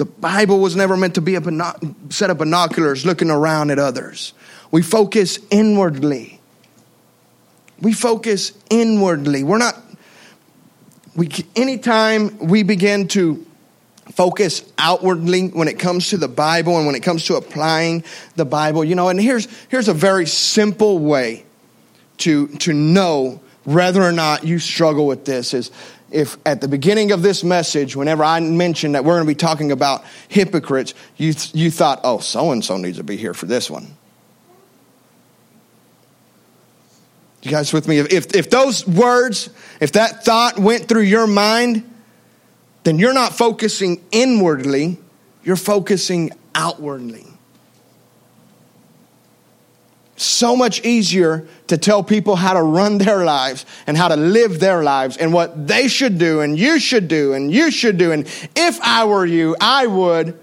The 0.00 0.06
Bible 0.06 0.60
was 0.60 0.76
never 0.76 0.96
meant 0.96 1.16
to 1.16 1.20
be 1.20 1.34
a 1.34 1.42
set 2.08 2.30
of 2.30 2.38
binoculars 2.38 3.04
looking 3.04 3.28
around 3.28 3.70
at 3.70 3.78
others. 3.78 4.32
We 4.70 4.80
focus 4.80 5.38
inwardly. 5.50 6.40
We 7.82 7.92
focus 7.92 8.52
inwardly. 8.70 9.44
We're 9.44 9.58
not, 9.58 9.76
we, 11.14 11.28
anytime 11.54 12.38
we 12.38 12.62
begin 12.62 13.08
to 13.08 13.44
focus 14.12 14.64
outwardly 14.78 15.48
when 15.48 15.68
it 15.68 15.78
comes 15.78 16.08
to 16.08 16.16
the 16.16 16.28
Bible 16.28 16.78
and 16.78 16.86
when 16.86 16.94
it 16.94 17.02
comes 17.02 17.26
to 17.26 17.34
applying 17.36 18.02
the 18.36 18.46
Bible, 18.46 18.82
you 18.82 18.94
know, 18.94 19.10
and 19.10 19.20
here's, 19.20 19.48
here's 19.68 19.88
a 19.88 19.92
very 19.92 20.24
simple 20.24 20.98
way 20.98 21.44
to, 22.16 22.48
to 22.48 22.72
know 22.72 23.38
whether 23.64 24.02
or 24.02 24.12
not 24.12 24.44
you 24.44 24.58
struggle 24.58 25.06
with 25.06 25.26
this 25.26 25.52
is 25.52 25.70
if 26.10 26.36
at 26.44 26.60
the 26.60 26.68
beginning 26.68 27.12
of 27.12 27.22
this 27.22 27.44
message, 27.44 27.94
whenever 27.94 28.24
I 28.24 28.40
mentioned 28.40 28.94
that 28.94 29.04
we're 29.04 29.14
going 29.14 29.26
to 29.26 29.30
be 29.30 29.36
talking 29.36 29.72
about 29.72 30.04
hypocrites, 30.28 30.94
you, 31.16 31.34
you 31.52 31.70
thought, 31.70 32.00
oh, 32.04 32.18
so 32.18 32.50
and 32.52 32.64
so 32.64 32.76
needs 32.76 32.98
to 32.98 33.04
be 33.04 33.16
here 33.16 33.34
for 33.34 33.46
this 33.46 33.70
one. 33.70 33.86
You 37.42 37.50
guys 37.50 37.72
with 37.72 37.88
me? 37.88 37.98
If, 37.98 38.34
if 38.34 38.50
those 38.50 38.86
words, 38.86 39.48
if 39.80 39.92
that 39.92 40.24
thought 40.24 40.58
went 40.58 40.88
through 40.88 41.02
your 41.02 41.26
mind, 41.26 41.88
then 42.84 42.98
you're 42.98 43.14
not 43.14 43.36
focusing 43.36 44.04
inwardly, 44.10 44.98
you're 45.42 45.56
focusing 45.56 46.32
outwardly 46.54 47.29
so 50.20 50.54
much 50.54 50.84
easier 50.84 51.46
to 51.68 51.78
tell 51.78 52.02
people 52.02 52.36
how 52.36 52.52
to 52.54 52.62
run 52.62 52.98
their 52.98 53.24
lives 53.24 53.64
and 53.86 53.96
how 53.96 54.08
to 54.08 54.16
live 54.16 54.60
their 54.60 54.82
lives 54.82 55.16
and 55.16 55.32
what 55.32 55.66
they 55.66 55.88
should 55.88 56.18
do 56.18 56.40
and 56.40 56.58
you 56.58 56.78
should 56.78 57.08
do 57.08 57.32
and 57.32 57.52
you 57.52 57.70
should 57.70 57.96
do. 57.96 58.12
And 58.12 58.26
if 58.56 58.80
I 58.82 59.04
were 59.04 59.26
you, 59.26 59.56
I 59.60 59.86
would. 59.86 60.38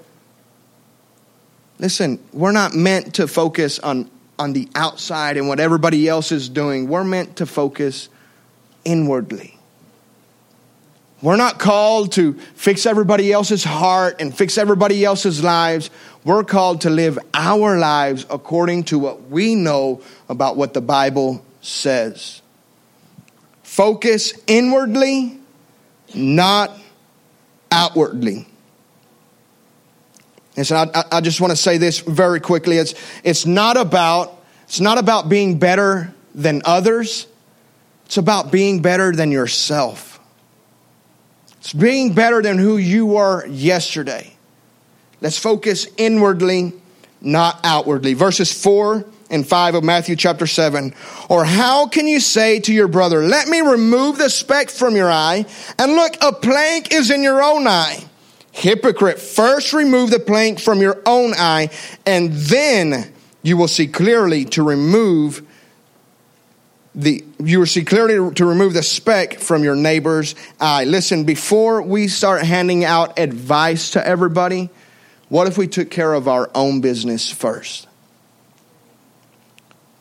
Listen, 1.80 2.20
we're 2.34 2.52
not 2.52 2.74
meant 2.74 3.16
to 3.16 3.28
focus 3.28 3.78
on, 3.80 4.10
on 4.40 4.54
the 4.54 4.68
outside 4.74 5.38
and 5.38 5.48
what 5.48 5.60
everybody 5.60 6.08
else 6.08 6.32
is 6.32 6.50
doing. 6.50 6.88
We're 6.88 7.04
meant 7.04 7.38
to 7.38 7.46
focus 7.46 8.10
inwardly. 8.84 9.57
We're 11.22 11.38
not 11.38 11.58
called 11.58 12.12
to 12.14 12.34
fix 12.34 12.86
everybody 12.86 13.32
else's 13.32 13.64
heart 13.64 14.22
and 14.22 14.36
fix 14.36 14.58
everybody 14.58 15.04
else's 15.04 15.44
lives. 15.44 15.90
We're 16.24 16.44
called 16.44 16.82
to 16.82 16.90
live 16.90 17.18
our 17.34 17.80
lives 17.80 18.26
according 18.30 18.84
to 18.86 19.00
what 19.00 19.30
we 19.30 19.56
know 19.56 20.02
about 20.30 20.58
what 20.58 20.74
the 20.74 20.82
Bible 20.82 21.44
says. 21.62 22.42
Focus 23.64 24.34
inwardly, 24.46 25.40
not 26.14 26.72
outwardly. 27.72 28.48
And 30.56 30.66
so 30.66 30.76
I, 30.76 31.04
I 31.12 31.22
just 31.22 31.40
want 31.42 31.52
to 31.52 31.58
say 31.58 31.78
this 31.78 32.00
very 32.00 32.40
quickly. 32.40 32.78
It's, 32.78 32.94
it's 33.24 33.46
not 33.46 33.78
about, 33.78 34.40
it's 34.64 34.80
not 34.80 34.98
about 34.98 35.30
being 35.30 35.60
better 35.60 36.14
than 36.34 36.62
others. 36.66 37.28
It's 38.06 38.18
about 38.18 38.52
being 38.52 38.82
better 38.82 39.12
than 39.12 39.32
yourself. 39.32 40.17
It's 41.68 41.74
being 41.74 42.14
better 42.14 42.42
than 42.42 42.58
who 42.58 42.78
you 42.78 43.06
were 43.06 43.46
yesterday. 43.46 44.34
Let's 45.20 45.38
focus 45.38 45.86
inwardly, 45.98 46.72
not 47.20 47.60
outwardly. 47.66 48.14
Verses 48.14 48.54
4 48.64 49.04
and 49.30 49.46
5 49.46 49.76
of 49.76 49.84
Matthew 49.84 50.16
chapter 50.16 50.48
7. 50.48 50.94
Or 51.28 51.44
how 51.44 51.88
can 51.88 52.08
you 52.08 52.22
say 52.22 52.62
to 52.62 52.74
your 52.74 52.88
brother, 52.88 53.22
let 53.22 53.50
me 53.50 53.60
remove 53.60 54.18
the 54.18 54.30
speck 54.30 54.70
from 54.70 54.96
your 54.96 55.12
eye, 55.12 55.46
and 55.78 55.92
look, 55.92 56.14
a 56.22 56.32
plank 56.32 56.94
is 56.94 57.12
in 57.12 57.22
your 57.22 57.44
own 57.44 57.68
eye? 57.68 58.02
Hypocrite, 58.54 59.20
first 59.20 59.74
remove 59.74 60.10
the 60.10 60.20
plank 60.20 60.62
from 60.62 60.80
your 60.80 61.02
own 61.06 61.34
eye, 61.34 61.70
and 62.06 62.32
then 62.32 63.14
you 63.44 63.58
will 63.58 63.68
see 63.68 63.88
clearly 63.88 64.46
to 64.46 64.64
remove 64.64 65.46
the 66.98 67.24
you 67.40 67.60
will 67.60 67.68
see 67.68 67.86
clearly 67.86 68.34
to 68.34 68.46
remove 68.46 68.74
the 68.74 68.82
speck 68.82 69.40
from 69.40 69.64
your 69.64 69.76
neighbor's 69.76 70.34
eye. 70.60 70.84
Listen, 70.84 71.24
before 71.24 71.84
we 71.84 72.08
start 72.08 72.44
handing 72.44 72.84
out 72.84 73.20
advice 73.20 73.92
to 73.92 74.06
everybody, 74.06 74.70
what 75.30 75.48
if 75.48 75.58
we 75.58 75.68
took 75.68 75.92
care 75.92 76.14
of 76.14 76.28
our 76.28 76.50
own 76.56 76.82
business 76.82 77.32
first? 77.32 77.88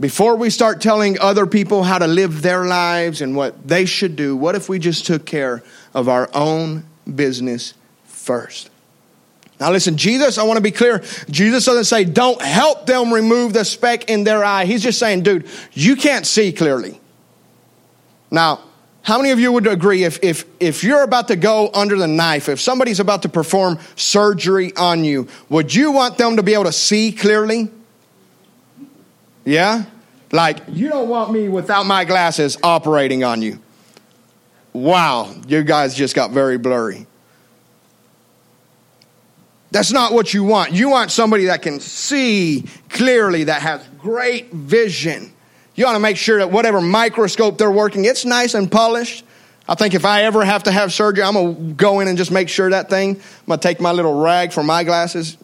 Before 0.01 0.37
we 0.37 0.51
start 0.51 0.81
telling 0.81 1.19
other 1.21 1.47
people 1.47 1.83
how 1.83 1.99
to 1.99 2.07
live 2.07 2.43
their 2.43 2.65
lives 2.65 3.21
and 3.21 3.37
what 3.37 3.69
they 3.69 3.85
should 3.85 4.17
do, 4.17 4.35
what 4.35 4.55
if 4.55 4.69
we 4.69 4.79
just 4.79 5.07
took 5.07 5.27
care 5.27 5.63
of 5.95 6.09
our 6.09 6.31
own 6.35 6.85
business 7.15 7.75
first? 8.05 8.71
Now, 9.59 9.71
listen, 9.71 9.97
Jesus, 9.97 10.37
I 10.37 10.43
want 10.43 10.59
to 10.59 10.63
be 10.63 10.71
clear. 10.71 11.03
Jesus 11.31 11.65
doesn't 11.65 11.85
say, 11.85 12.05
don't 12.05 12.41
help 12.43 12.87
them 12.87 13.13
remove 13.13 13.55
the 13.55 13.65
speck 13.65 14.11
in 14.11 14.25
their 14.25 14.45
eye. 14.45 14.67
He's 14.67 14.83
just 14.83 14.99
saying, 14.99 15.23
dude, 15.23 15.47
you 15.73 15.97
can't 15.97 16.27
see 16.27 16.53
clearly. 16.53 17.01
Now, 18.31 18.61
how 19.03 19.19
many 19.19 19.31
of 19.31 19.39
you 19.39 19.53
would 19.53 19.67
agree 19.67 20.05
if, 20.05 20.19
if, 20.23 20.45
if 20.61 20.83
you're 20.85 21.03
about 21.03 21.29
to 21.29 21.37
go 21.37 21.71
under 21.73 21.97
the 21.97 22.09
knife, 22.09 22.49
if 22.49 22.61
somebody's 22.61 23.01
about 23.01 23.23
to 23.23 23.29
perform 23.29 23.79
surgery 23.95 24.75
on 24.77 25.05
you, 25.05 25.29
would 25.49 25.73
you 25.73 25.93
want 25.93 26.19
them 26.19 26.37
to 26.37 26.43
be 26.43 26.53
able 26.53 26.65
to 26.65 26.73
see 26.73 27.13
clearly? 27.13 27.71
Yeah? 29.45 29.85
Like, 30.33 30.59
you 30.69 30.89
don't 30.89 31.09
want 31.09 31.33
me 31.33 31.49
without 31.49 31.87
my 31.87 32.05
glasses 32.05 32.59
operating 32.63 33.25
on 33.25 33.43
you. 33.43 33.61
Wow, 34.73 35.35
you 35.47 35.63
guys 35.63 35.95
just 35.95 36.15
got 36.15 36.33
very 36.33 36.59
blurry. 36.59 37.07
That's 39.77 39.93
not 39.93 40.15
what 40.15 40.33
you 40.33 40.43
want. 40.43 40.73
You 40.73 40.89
want 40.89 41.11
somebody 41.11 41.45
that 41.45 41.61
can 41.61 41.81
see 41.81 42.65
clearly, 42.89 43.45
that 43.45 43.61
has 43.61 43.87
great 43.99 44.51
vision. 44.51 45.31
You 45.75 45.85
want 45.85 45.97
to 45.97 46.01
make 46.01 46.17
sure 46.17 46.39
that 46.39 46.51
whatever 46.51 46.81
microscope 46.81 47.59
they're 47.59 47.71
working, 47.71 48.07
it's 48.07 48.25
nice 48.25 48.55
and 48.55 48.73
polished. 48.73 49.23
I 49.69 49.75
think 49.75 49.93
if 49.93 50.07
I 50.07 50.23
ever 50.23 50.47
have 50.47 50.63
to 50.63 50.71
have 50.71 50.95
surgery, 50.95 51.25
I'm 51.25 51.35
going 51.35 51.55
to 51.57 51.75
go 51.75 52.01
in 52.01 52.09
and 52.09 52.17
just 52.17 52.31
make 52.31 52.49
sure 52.49 52.71
that 52.71 52.89
thing, 52.89 53.17
I'm 53.17 53.47
going 53.49 53.59
to 53.59 53.69
take 53.69 53.79
my 53.79 53.93
little 53.93 54.19
rag 54.19 54.51
for 54.51 54.63
my 54.63 54.83
glasses, 54.83 55.37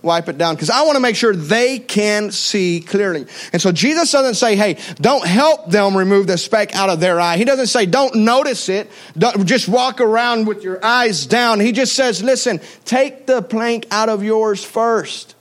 wipe 0.00 0.28
it 0.28 0.38
down, 0.38 0.54
because 0.54 0.70
I 0.70 0.82
want 0.82 0.94
to 0.94 1.00
make 1.00 1.16
sure 1.16 1.34
they 1.34 1.80
can 1.80 2.30
see 2.30 2.80
clearly. 2.80 3.26
And 3.52 3.60
so 3.60 3.72
Jesus 3.72 4.12
doesn't 4.12 4.34
say, 4.34 4.54
hey, 4.54 4.78
don't 5.00 5.26
help 5.26 5.70
them 5.70 5.96
remove 5.96 6.28
the 6.28 6.38
speck 6.38 6.74
out 6.76 6.88
of 6.88 7.00
their 7.00 7.18
eye. 7.20 7.36
He 7.36 7.44
doesn't 7.44 7.66
say, 7.66 7.84
don't 7.84 8.14
notice 8.14 8.68
it. 8.68 8.90
Don't, 9.16 9.44
just 9.44 9.68
walk 9.68 10.00
around 10.00 10.46
with 10.46 10.62
your 10.62 10.84
eyes 10.84 11.26
down. 11.26 11.58
He 11.58 11.72
just 11.72 11.94
says, 11.94 12.22
listen, 12.22 12.60
take 12.84 13.26
the 13.26 13.42
plank 13.42 13.86
out 13.90 14.08
of 14.08 14.22
yours 14.22 14.64
first. 14.64 15.34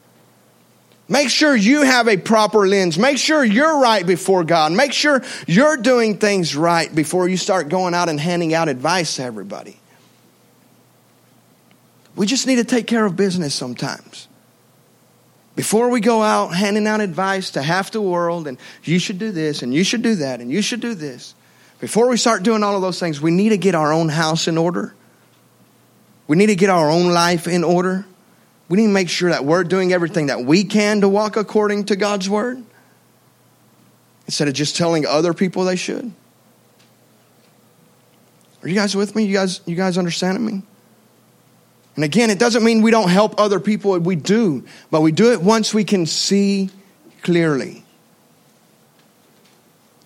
Make 1.08 1.30
sure 1.30 1.56
you 1.56 1.84
have 1.84 2.08
a 2.08 2.17
proper 2.17 2.67
lens. 2.67 2.98
Make 2.98 3.17
sure 3.17 3.43
you're 3.43 3.80
right 3.80 4.06
before 4.06 4.43
God. 4.43 4.74
Make 4.74 4.91
sure 4.91 5.24
you're 5.46 5.78
doing 5.78 6.17
things 6.17 6.56
right 6.56 6.93
before 6.93 7.30
you 7.30 7.38
start 7.38 7.70
going 7.70 7.93
out 7.93 8.10
and 8.10 8.20
handing 8.20 8.54
out 8.54 8.67
advice 8.67 9.15
to 9.17 9.24
everybody. 9.24 9.80
We 12.15 12.26
just 12.26 12.48
need 12.48 12.56
to 12.56 12.65
take 12.65 12.88
care 12.88 13.06
of 13.06 13.15
business 13.15 13.54
sometimes. 13.54 14.28
Before 15.58 15.89
we 15.89 16.02
go 16.02 16.22
out 16.22 16.50
handing 16.50 16.86
out 16.86 17.02
advice 17.02 17.50
to 17.52 17.63
half 17.63 17.89
the 17.89 18.00
world, 18.00 18.48
and 18.48 18.60
you 18.84 19.00
should 19.00 19.17
do 19.17 19.32
this, 19.32 19.63
and 19.63 19.74
you 19.74 19.84
should 19.84 20.04
do 20.04 20.13
that, 20.17 20.39
and 20.39 20.52
you 20.52 20.62
should 20.62 20.82
do 20.82 20.93
this, 20.93 21.34
before 21.80 22.08
we 22.08 22.15
start 22.15 22.43
doing 22.43 22.62
all 22.62 22.76
of 22.76 22.84
those 22.84 23.00
things, 23.00 23.20
we 23.20 23.32
need 23.32 23.50
to 23.50 23.58
get 23.58 23.74
our 23.74 23.91
own 23.91 24.08
house 24.08 24.48
in 24.48 24.56
order. 24.56 24.93
We 26.28 26.38
need 26.38 26.46
to 26.48 26.56
get 26.56 26.70
our 26.70 26.91
own 26.91 27.12
life 27.12 27.48
in 27.48 27.63
order. 27.63 28.06
We 28.70 28.78
need 28.78 28.86
to 28.86 28.93
make 28.93 29.10
sure 29.10 29.32
that 29.32 29.46
we're 29.46 29.63
doing 29.63 29.93
everything 29.93 30.28
that 30.28 30.43
we 30.43 30.63
can 30.63 31.02
to 31.02 31.10
walk 31.10 31.38
according 31.38 31.86
to 31.86 31.96
God's 31.96 32.30
word 32.30 32.63
instead 34.28 34.48
of 34.48 34.54
just 34.54 34.76
telling 34.76 35.08
other 35.08 35.34
people 35.34 35.65
they 35.65 35.76
should. 35.76 36.12
Are 38.62 38.70
you 38.70 38.76
guys 38.76 38.96
with 38.96 39.15
me? 39.15 39.24
You 39.24 39.34
guys, 39.34 39.62
you 39.65 39.76
guys 39.76 39.98
understanding 39.98 40.46
me? 40.46 40.62
And 41.97 42.05
again, 42.05 42.29
it 42.29 42.38
doesn't 42.38 42.63
mean 42.63 42.83
we 42.83 42.91
don't 42.91 43.10
help 43.10 43.39
other 43.39 43.60
people. 43.60 43.97
We 43.99 44.15
do, 44.15 44.63
but 44.91 45.01
we 45.01 45.12
do 45.12 45.31
it 45.33 45.41
once 45.41 45.73
we 45.73 45.83
can 45.83 46.05
see 46.05 46.69
clearly. 47.23 47.83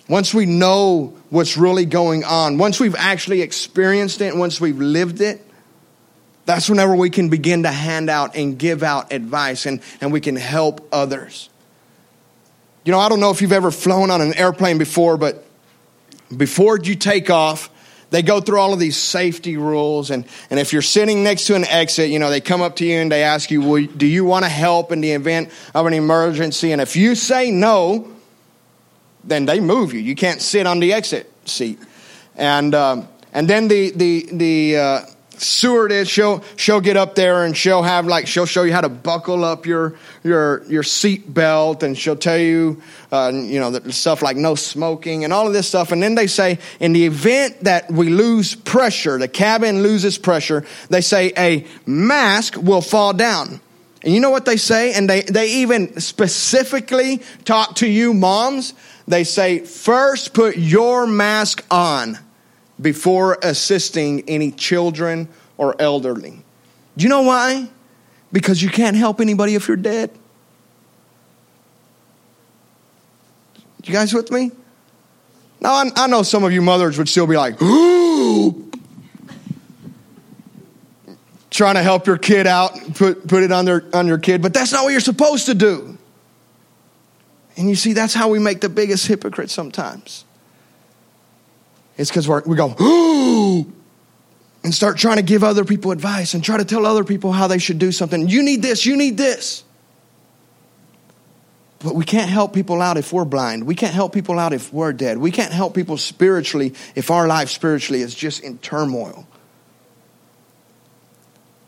Once 0.08 0.34
we 0.34 0.46
know 0.46 1.14
what's 1.30 1.58
really 1.58 1.86
going 1.86 2.24
on, 2.24 2.58
once 2.58 2.80
we've 2.80 2.96
actually 2.96 3.42
experienced 3.42 4.22
it, 4.22 4.36
once 4.36 4.62
we've 4.62 4.80
lived 4.80 5.20
it, 5.20 5.46
that's 6.46 6.70
whenever 6.70 6.96
we 6.96 7.10
can 7.10 7.28
begin 7.28 7.64
to 7.64 7.72
hand 7.72 8.10
out 8.10 8.38
and 8.38 8.58
give 8.58 8.84
out 8.84 9.12
advice 9.12 9.66
and, 9.66 9.82
and 10.00 10.14
we 10.14 10.22
can 10.22 10.38
help 10.38 10.88
others. 10.94 11.50
You 12.86 12.94
know, 12.94 13.00
I 13.00 13.10
don't 13.10 13.20
know 13.20 13.32
if 13.32 13.42
you've 13.42 13.52
ever 13.52 13.70
flown 13.70 14.12
on 14.12 14.22
an 14.22 14.34
airplane 14.36 14.78
before, 14.78 15.18
but 15.18 15.44
before 16.36 16.80
you 16.80 16.96
take 16.96 17.30
off, 17.30 17.70
they 18.12 18.22
go 18.22 18.42
through 18.42 18.60
all 18.60 18.74
of 18.74 18.80
these 18.80 18.98
safety 18.98 19.58
rules. 19.58 20.12
And, 20.12 20.26
and 20.50 20.60
if 20.60 20.74
you're 20.74 20.82
sitting 20.82 21.24
next 21.24 21.48
to 21.48 21.56
an 21.56 21.66
exit, 21.66 22.10
you 22.10 22.20
know, 22.20 22.30
they 22.30 22.42
come 22.42 22.62
up 22.62 22.76
to 22.76 22.86
you 22.86 23.00
and 23.00 23.12
they 23.12 23.24
ask 23.24 23.50
you, 23.50 23.62
well, 23.62 23.84
do 23.84 24.06
you 24.06 24.26
want 24.26 24.46
to 24.46 24.50
help 24.50 24.92
in 24.92 25.02
the 25.02 25.12
event 25.12 25.50
of 25.74 25.86
an 25.86 25.94
emergency? 25.94 26.74
And 26.74 26.82
if 26.82 26.96
you 26.96 27.16
say 27.16 27.52
no, 27.52 28.12
then 29.24 29.46
they 29.46 29.60
move 29.60 29.94
you. 29.94 30.00
You 30.00 30.16
can't 30.16 30.42
sit 30.42 30.68
on 30.68 30.80
the 30.80 30.94
exit 30.94 31.32
seat. 31.46 31.80
And, 32.36 32.76
um, 32.76 33.08
and 33.34 33.50
then 33.50 33.70
the, 33.70 33.92
the, 33.92 34.28
the, 34.32 34.78
uh, 34.78 35.02
stewardess, 35.42 36.08
she'll 36.08 36.44
she'll 36.56 36.82
get 36.82 36.98
up 36.98 37.16
there 37.16 37.46
and 37.46 37.56
she'll 37.56 37.84
have 37.84 38.06
like 38.06 38.28
she'll 38.28 38.46
show 38.46 38.64
you 38.64 38.74
how 38.74 38.82
to 38.82 38.90
buckle 38.90 39.44
up 39.44 39.66
your 39.66 39.96
your 40.24 40.64
your 40.66 40.84
seat 40.84 41.34
belt 41.34 41.84
and 41.84 41.98
she'll 41.98 42.16
tell 42.16 42.38
you 42.38 42.82
uh, 43.12 43.32
you 43.34 43.60
know 43.60 43.74
stuff 43.90 44.22
like 44.22 44.38
no 44.38 44.56
smoking 44.56 45.24
and 45.24 45.34
all 45.34 45.48
of 45.48 45.54
this 45.54 45.68
stuff. 45.68 45.92
And 45.92 46.02
then 46.02 46.16
they 46.16 46.28
say 46.28 46.60
in 46.80 46.94
the 46.94 47.06
event 47.06 47.64
that 47.64 47.92
we 47.92 48.10
lose 48.10 48.56
pressure, 48.56 49.18
the 49.18 49.28
cabin 49.28 49.84
loses 49.84 50.18
pressure, 50.18 50.66
they 50.90 51.02
say 51.02 51.34
a 51.38 51.66
mask 51.86 52.56
will 52.58 52.82
fall 52.82 53.14
down. 53.14 53.60
And 54.04 54.14
you 54.14 54.20
know 54.20 54.32
what 54.32 54.46
they 54.46 54.58
say? 54.58 54.94
And 54.94 55.08
they, 55.08 55.22
they 55.22 55.58
even 55.58 56.00
specifically 56.00 57.22
talk 57.46 57.76
to 57.76 57.88
you 57.88 58.16
moms. 58.16 58.74
They 59.08 59.24
say, 59.24 59.60
first 59.60 60.34
put 60.34 60.58
your 60.58 61.06
mask 61.06 61.64
on 61.70 62.18
before 62.82 63.38
assisting 63.44 64.28
any 64.28 64.52
children 64.52 65.28
or 65.58 65.80
elderly. 65.80 66.44
Do 66.98 67.04
you 67.04 67.10
know 67.10 67.22
why? 67.22 67.70
Because 68.32 68.62
you 68.62 68.70
can't 68.70 68.96
help 68.96 69.22
anybody 69.22 69.56
if 69.56 69.68
you're 69.68 69.78
dead. 69.78 70.12
You 73.84 73.94
guys 73.94 74.14
with 74.14 74.32
me? 74.32 74.52
Now, 75.60 75.74
I, 75.74 75.90
I 75.96 76.08
know 76.08 76.24
some 76.24 76.44
of 76.44 76.52
you 76.52 76.62
mothers 76.62 76.98
would 76.98 77.10
still 77.10 77.28
be 77.28 77.36
like, 77.36 77.62
ooh, 77.62 78.72
trying 81.50 81.76
to 81.76 81.84
help 81.84 82.08
your 82.08 82.18
kid 82.18 82.48
out, 82.48 82.74
put, 82.96 83.28
put 83.28 83.44
it 83.44 83.52
on, 83.52 83.66
their, 83.66 83.84
on 83.94 84.08
your 84.08 84.18
kid, 84.18 84.42
but 84.42 84.54
that's 84.54 84.72
not 84.72 84.84
what 84.84 84.92
you're 84.92 85.00
supposed 85.00 85.48
to 85.48 85.54
do. 85.54 85.98
And 87.58 87.70
you 87.70 87.76
see, 87.76 87.94
that's 87.94 88.14
how 88.14 88.30
we 88.30 88.40
make 88.40 88.62
the 88.62 88.70
biggest 88.70 89.08
hypocrites 89.08 89.54
sometimes. 89.54 90.26
It's 91.98 92.10
because 92.10 92.28
we 92.46 92.56
go, 92.56 92.76
ooh, 92.80 93.72
and 94.64 94.74
start 94.74 94.98
trying 94.98 95.18
to 95.18 95.24
give 95.24 95.44
other 95.44 95.66
people 95.66 95.92
advice 95.92 96.34
and 96.34 96.44
try 96.44 96.58
to 96.58 96.66
tell 96.66 96.86
other 96.86 97.04
people 97.04 97.32
how 97.32 97.48
they 97.48 97.58
should 97.58 97.80
do 97.80 97.92
something. 97.92 98.28
You 98.28 98.44
need 98.44 98.62
this, 98.62 98.86
you 98.86 98.96
need 98.96 99.18
this. 99.18 99.64
But 101.80 101.96
we 101.96 102.06
can't 102.06 102.30
help 102.30 102.54
people 102.54 102.80
out 102.80 102.98
if 102.98 103.12
we're 103.12 103.26
blind. 103.26 103.64
We 103.66 103.74
can't 103.74 103.94
help 103.94 104.14
people 104.14 104.38
out 104.38 104.54
if 104.54 104.72
we're 104.72 104.94
dead. 104.94 105.18
We 105.18 105.32
can't 105.32 105.52
help 105.52 105.74
people 105.74 105.98
spiritually 105.98 106.76
if 106.94 107.10
our 107.10 107.28
life 107.28 107.50
spiritually 107.50 108.02
is 108.02 108.14
just 108.14 108.44
in 108.44 108.60
turmoil. 108.60 109.26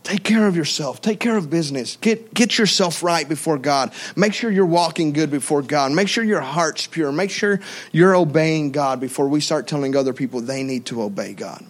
Take 0.04 0.24
care 0.24 0.48
of 0.48 0.58
yourself. 0.58 1.02
Take 1.02 1.22
care 1.22 1.38
of 1.38 1.50
business. 1.50 1.96
Get, 1.96 2.34
get 2.34 2.58
yourself 2.58 3.04
right 3.04 3.28
before 3.28 3.58
God. 3.58 3.94
Make 4.18 4.34
sure 4.34 4.52
you're 4.52 4.66
walking 4.66 5.14
good 5.14 5.32
before 5.32 5.62
God. 5.62 5.94
Make 5.94 6.10
sure 6.10 6.26
your 6.26 6.42
heart's 6.42 6.88
pure. 6.88 7.12
Make 7.14 7.32
sure 7.32 7.62
you're 7.94 8.14
obeying 8.14 8.72
God 8.72 9.00
before 9.00 9.30
we 9.30 9.40
start 9.40 9.66
telling 9.66 9.96
other 9.96 10.12
people 10.12 10.42
they 10.42 10.64
need 10.64 10.88
to 10.88 11.02
obey 11.02 11.34
God. 11.34 11.66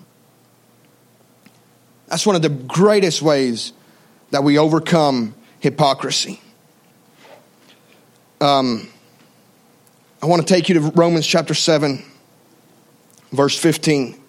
That's 2.07 2.25
one 2.25 2.35
of 2.35 2.41
the 2.41 2.49
greatest 2.49 3.21
ways 3.21 3.71
that 4.31 4.43
we 4.43 4.57
overcome 4.57 5.35
hypocrisy. 5.59 6.41
Um, 8.41 8.89
I 10.23 10.25
want 10.25 10.45
to 10.45 10.53
take 10.53 10.69
you 10.69 10.75
to 10.75 10.81
Romans 10.95 11.25
chapter 11.25 11.53
7, 11.53 12.03
verse 13.31 13.57
15. 13.57 14.22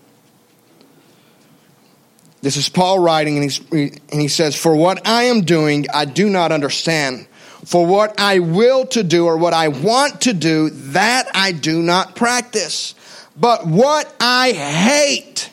This 2.45 2.59
is 2.59 2.69
Paul 2.69 2.99
writing, 2.99 3.37
and, 3.39 3.43
he's, 3.43 3.61
and 3.73 4.21
he 4.21 4.29
says, 4.29 4.55
For 4.55 4.77
what 4.77 5.09
I 5.09 5.25
am 5.25 5.45
doing, 5.45 5.87
I 5.95 6.05
do 6.05 6.29
not 6.29 6.53
understand. 6.53 7.27
For 7.65 7.87
what 7.87 8.21
I 8.21 8.41
will 8.41 8.85
to 8.89 9.03
do 9.03 9.25
or 9.25 9.39
what 9.39 9.55
I 9.55 9.69
want 9.69 10.21
to 10.23 10.35
do, 10.35 10.69
that 10.69 11.27
I 11.33 11.53
do 11.53 11.81
not 11.81 12.17
practice. 12.17 12.95
But 13.35 13.67
what 13.67 14.15
I 14.21 14.53
hate, 14.53 15.49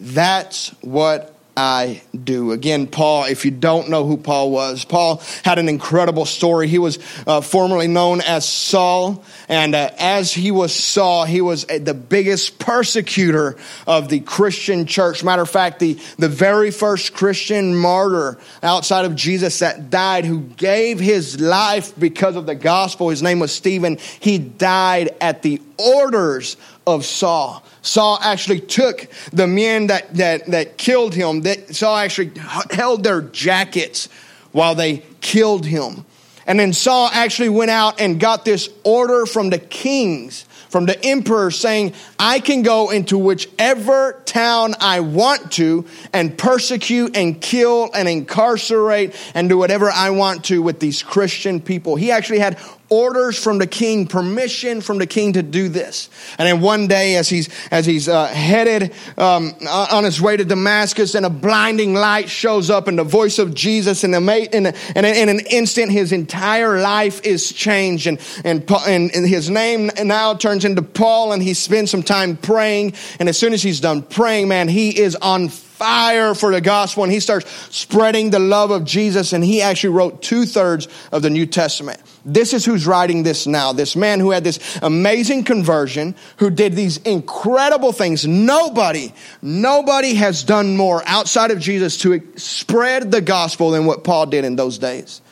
that's 0.00 0.70
what 0.80 1.35
I 1.56 2.02
do. 2.14 2.52
Again, 2.52 2.86
Paul, 2.86 3.24
if 3.24 3.46
you 3.46 3.50
don't 3.50 3.88
know 3.88 4.04
who 4.04 4.18
Paul 4.18 4.50
was, 4.50 4.84
Paul 4.84 5.22
had 5.42 5.58
an 5.58 5.70
incredible 5.70 6.26
story. 6.26 6.68
He 6.68 6.78
was 6.78 6.98
uh, 7.26 7.40
formerly 7.40 7.88
known 7.88 8.20
as 8.20 8.46
Saul, 8.46 9.24
and 9.48 9.74
uh, 9.74 9.90
as 9.98 10.30
he 10.32 10.50
was 10.50 10.74
Saul, 10.74 11.24
he 11.24 11.40
was 11.40 11.64
the 11.64 11.94
biggest 11.94 12.58
persecutor 12.58 13.56
of 13.86 14.10
the 14.10 14.20
Christian 14.20 14.84
church. 14.84 15.24
Matter 15.24 15.42
of 15.42 15.50
fact, 15.50 15.78
the, 15.78 15.98
the 16.18 16.28
very 16.28 16.70
first 16.70 17.14
Christian 17.14 17.74
martyr 17.74 18.38
outside 18.62 19.06
of 19.06 19.16
Jesus 19.16 19.60
that 19.60 19.88
died, 19.88 20.26
who 20.26 20.40
gave 20.40 21.00
his 21.00 21.40
life 21.40 21.98
because 21.98 22.36
of 22.36 22.44
the 22.44 22.54
gospel, 22.54 23.08
his 23.08 23.22
name 23.22 23.38
was 23.38 23.50
Stephen. 23.50 23.96
He 24.20 24.36
died 24.36 25.14
at 25.22 25.40
the 25.40 25.62
orders 25.78 26.58
of 26.86 27.04
Saul. 27.04 27.64
Saul 27.82 28.18
actually 28.22 28.60
took 28.60 29.08
the 29.32 29.46
men 29.46 29.88
that, 29.88 30.14
that, 30.14 30.46
that 30.46 30.78
killed 30.78 31.14
him, 31.14 31.42
that 31.42 31.74
Saul 31.74 31.96
actually 31.96 32.32
held 32.70 33.02
their 33.04 33.22
jackets 33.22 34.08
while 34.52 34.74
they 34.74 35.02
killed 35.20 35.66
him. 35.66 36.04
And 36.46 36.60
then 36.60 36.72
Saul 36.72 37.10
actually 37.12 37.48
went 37.48 37.70
out 37.70 38.00
and 38.00 38.20
got 38.20 38.44
this 38.44 38.68
order 38.84 39.26
from 39.26 39.50
the 39.50 39.58
kings, 39.58 40.42
from 40.68 40.86
the 40.86 41.04
emperor, 41.04 41.50
saying, 41.50 41.94
I 42.20 42.38
can 42.38 42.62
go 42.62 42.90
into 42.90 43.18
whichever 43.18 44.22
town 44.26 44.74
I 44.78 45.00
want 45.00 45.52
to 45.52 45.86
and 46.12 46.38
persecute 46.38 47.16
and 47.16 47.40
kill 47.40 47.90
and 47.92 48.08
incarcerate 48.08 49.16
and 49.34 49.48
do 49.48 49.58
whatever 49.58 49.90
I 49.90 50.10
want 50.10 50.44
to 50.44 50.62
with 50.62 50.78
these 50.78 51.02
Christian 51.02 51.60
people. 51.60 51.96
He 51.96 52.12
actually 52.12 52.38
had 52.38 52.58
orders 52.88 53.42
from 53.42 53.58
the 53.58 53.66
king, 53.66 54.06
permission 54.06 54.80
from 54.80 54.98
the 54.98 55.06
king 55.06 55.32
to 55.34 55.42
do 55.42 55.68
this. 55.68 56.08
And 56.38 56.46
then 56.46 56.60
one 56.60 56.86
day, 56.86 57.16
as 57.16 57.28
he's 57.28 57.48
as 57.70 57.86
he's 57.86 58.08
uh, 58.08 58.26
headed 58.26 58.92
um, 59.18 59.54
on 59.68 60.04
his 60.04 60.20
way 60.20 60.36
to 60.36 60.44
Damascus, 60.44 61.14
and 61.14 61.26
a 61.26 61.30
blinding 61.30 61.94
light 61.94 62.28
shows 62.28 62.70
up, 62.70 62.88
and 62.88 62.98
the 62.98 63.04
voice 63.04 63.38
of 63.38 63.54
Jesus, 63.54 64.04
and 64.04 64.14
in, 64.14 64.28
in, 64.28 64.66
in, 64.66 65.04
in 65.04 65.28
an 65.28 65.40
instant, 65.50 65.92
his 65.92 66.12
entire 66.12 66.80
life 66.80 67.24
is 67.24 67.52
changed, 67.52 68.06
and, 68.06 68.20
and 68.44 68.70
and 68.70 69.26
his 69.26 69.50
name 69.50 69.90
now 70.04 70.34
turns 70.34 70.64
into 70.64 70.82
Paul, 70.82 71.32
and 71.32 71.42
he 71.42 71.54
spends 71.54 71.90
some 71.90 72.02
time 72.02 72.36
praying. 72.36 72.94
And 73.18 73.28
as 73.28 73.38
soon 73.38 73.52
as 73.52 73.62
he's 73.62 73.80
done 73.80 74.02
praying, 74.02 74.48
man, 74.48 74.68
he 74.68 74.98
is 74.98 75.16
on 75.16 75.48
fire 75.48 76.34
for 76.34 76.52
the 76.52 76.60
gospel 76.60 77.04
and 77.04 77.12
he 77.12 77.20
starts 77.20 77.50
spreading 77.74 78.30
the 78.30 78.38
love 78.38 78.70
of 78.70 78.84
Jesus 78.84 79.34
and 79.34 79.44
he 79.44 79.60
actually 79.60 79.90
wrote 79.90 80.22
two 80.22 80.46
thirds 80.46 80.88
of 81.12 81.20
the 81.20 81.28
New 81.28 81.44
Testament. 81.44 82.00
This 82.26 82.52
is 82.52 82.64
who's 82.64 82.86
writing 82.86 83.22
this 83.22 83.46
now. 83.46 83.72
This 83.72 83.94
man 83.94 84.18
who 84.18 84.32
had 84.32 84.44
this 84.44 84.78
amazing 84.82 85.44
conversion, 85.44 86.16
who 86.38 86.50
did 86.50 86.74
these 86.74 86.98
incredible 86.98 87.92
things. 87.92 88.26
Nobody, 88.26 89.14
nobody 89.40 90.14
has 90.14 90.42
done 90.42 90.76
more 90.76 91.02
outside 91.06 91.52
of 91.52 91.60
Jesus 91.60 91.98
to 91.98 92.20
spread 92.36 93.12
the 93.12 93.20
gospel 93.20 93.70
than 93.70 93.86
what 93.86 94.02
Paul 94.02 94.26
did 94.26 94.44
in 94.44 94.56
those 94.56 94.76
days. 94.76 95.22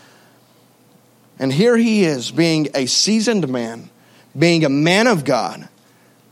And 1.39 1.53
here 1.53 1.77
he 1.77 2.05
is 2.05 2.31
being 2.31 2.69
a 2.75 2.87
seasoned 2.87 3.49
man, 3.49 3.91
being 4.39 4.65
a 4.65 4.71
man 4.71 5.09
of 5.09 5.25
God 5.25 5.69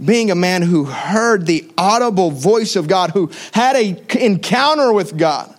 being 0.05 0.31
a 0.31 0.35
man 0.35 0.63
who 0.63 0.85
heard 0.85 1.47
the 1.47 1.71
audible 1.79 2.31
voice 2.31 2.77
of 2.77 2.89
God, 2.89 3.11
who 3.11 3.31
had 3.53 3.77
an 3.77 4.05
encounter 4.19 4.93
with 4.93 5.17
God. 5.17 5.55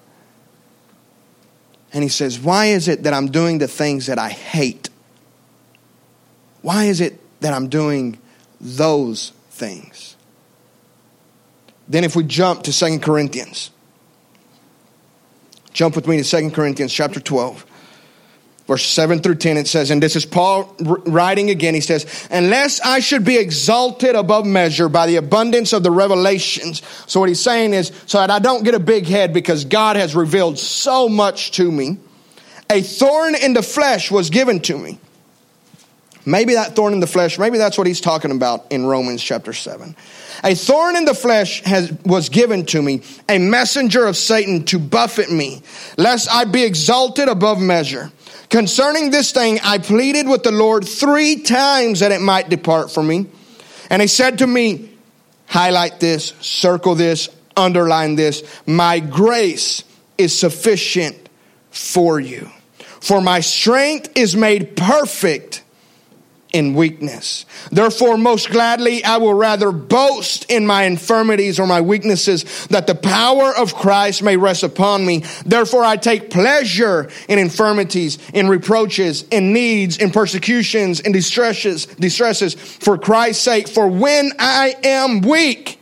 And 1.93 2.03
he 2.03 2.09
says, 2.09 2.39
Why 2.39 2.67
is 2.67 2.87
it 2.87 3.03
that 3.03 3.13
I'm 3.13 3.27
doing 3.27 3.59
the 3.59 3.67
things 3.67 4.07
that 4.07 4.19
I 4.19 4.29
hate? 4.29 4.89
Why 6.63 6.85
is 6.85 7.01
it 7.01 7.19
that 7.41 7.53
I'm 7.53 7.67
doing 7.67 8.17
those 8.59 9.31
things? 9.51 10.15
Then, 11.87 12.03
if 12.03 12.15
we 12.15 12.23
jump 12.23 12.63
to 12.63 12.73
Second 12.73 13.03
Corinthians, 13.03 13.69
jump 15.73 15.95
with 15.95 16.07
me 16.07 16.17
to 16.17 16.23
Second 16.23 16.55
Corinthians 16.55 16.91
chapter 16.91 17.19
12 17.19 17.67
verse 18.65 18.85
7 18.85 19.19
through 19.19 19.35
10 19.35 19.57
it 19.57 19.67
says 19.67 19.91
and 19.91 20.01
this 20.01 20.15
is 20.15 20.25
paul 20.25 20.73
writing 20.79 21.49
again. 21.49 21.73
He 21.73 21.81
says 21.81 22.27
unless 22.31 22.79
i 22.79 22.99
should 22.99 23.25
be 23.25 23.37
exalted 23.37 24.15
above 24.15 24.45
measure 24.45 24.87
by 24.87 25.05
the 25.05 25.17
abundance 25.17 25.73
of 25.73 25.83
the 25.83 25.91
revelations 25.91 26.81
so 27.05 27.19
what 27.19 27.27
he's 27.27 27.41
saying 27.41 27.73
is 27.73 27.91
so 28.05 28.19
that 28.19 28.31
i 28.31 28.39
don't 28.39 28.63
get 28.63 28.73
a 28.73 28.79
big 28.79 29.05
head 29.05 29.33
because 29.33 29.65
god 29.65 29.97
has 29.97 30.15
revealed 30.15 30.57
so 30.57 31.09
much 31.09 31.51
to 31.51 31.69
me. 31.69 31.97
A 32.69 32.81
thorn 32.81 33.35
in 33.35 33.53
the 33.53 33.61
flesh 33.61 34.09
was 34.09 34.29
given 34.29 34.61
to 34.61 34.77
me 34.77 34.97
maybe 36.25 36.53
that 36.53 36.75
thorn 36.75 36.93
in 36.93 36.99
the 36.99 37.07
flesh 37.07 37.37
maybe 37.39 37.57
that's 37.57 37.77
what 37.77 37.87
he's 37.87 38.01
talking 38.01 38.31
about 38.31 38.71
in 38.71 38.85
romans 38.85 39.21
chapter 39.21 39.53
7 39.53 39.95
a 40.43 40.55
thorn 40.55 40.95
in 40.95 41.05
the 41.05 41.13
flesh 41.13 41.61
has, 41.63 41.91
was 42.03 42.29
given 42.29 42.65
to 42.65 42.81
me 42.81 43.01
a 43.29 43.37
messenger 43.37 44.05
of 44.05 44.17
satan 44.17 44.65
to 44.65 44.79
buffet 44.79 45.31
me 45.31 45.61
lest 45.97 46.31
i 46.31 46.45
be 46.45 46.63
exalted 46.63 47.27
above 47.27 47.59
measure 47.59 48.11
Concerning 48.53 49.09
this 49.09 49.31
thing, 49.31 49.59
I 49.63 49.79
pleaded 49.79 50.27
with 50.27 50.43
the 50.43 50.51
Lord 50.51 50.87
three 50.87 51.41
times 51.41 52.01
that 52.01 52.11
it 52.11 52.21
might 52.21 52.49
depart 52.49 52.91
from 52.91 53.07
me. 53.07 53.25
And 53.89 53.99
he 53.99 54.07
said 54.07 54.37
to 54.37 54.45
me, 54.45 54.91
highlight 55.47 55.99
this, 55.99 56.35
circle 56.39 56.93
this, 56.93 57.29
underline 57.57 58.13
this. 58.13 58.43
My 58.67 58.99
grace 58.99 59.83
is 60.19 60.37
sufficient 60.37 61.17
for 61.71 62.19
you. 62.19 62.47
For 62.77 63.21
my 63.21 63.39
strength 63.39 64.11
is 64.15 64.35
made 64.35 64.75
perfect 64.75 65.62
in 66.53 66.75
weakness. 66.75 67.45
Therefore, 67.71 68.15
most 68.15 68.51
gladly, 68.51 69.03
I 69.03 69.17
will 69.17 69.33
rather 69.33 69.71
boast 69.71 70.49
in 70.51 70.67
my 70.67 70.83
infirmities 70.83 71.59
or 71.59 71.65
my 71.65 71.81
weaknesses 71.81 72.67
that 72.67 72.85
the 72.85 72.95
power 72.95 73.53
of 73.57 73.73
Christ 73.73 74.21
may 74.21 74.37
rest 74.37 74.61
upon 74.61 75.03
me. 75.05 75.23
Therefore, 75.45 75.83
I 75.83 75.97
take 75.97 76.29
pleasure 76.29 77.09
in 77.27 77.39
infirmities, 77.39 78.19
in 78.33 78.47
reproaches, 78.47 79.23
in 79.31 79.51
needs, 79.51 79.97
in 79.97 80.11
persecutions, 80.11 80.99
in 80.99 81.11
distresses, 81.11 81.87
distresses 81.87 82.53
for 82.53 82.99
Christ's 82.99 83.43
sake. 83.43 83.67
For 83.67 83.87
when 83.87 84.31
I 84.37 84.75
am 84.83 85.21
weak, 85.21 85.79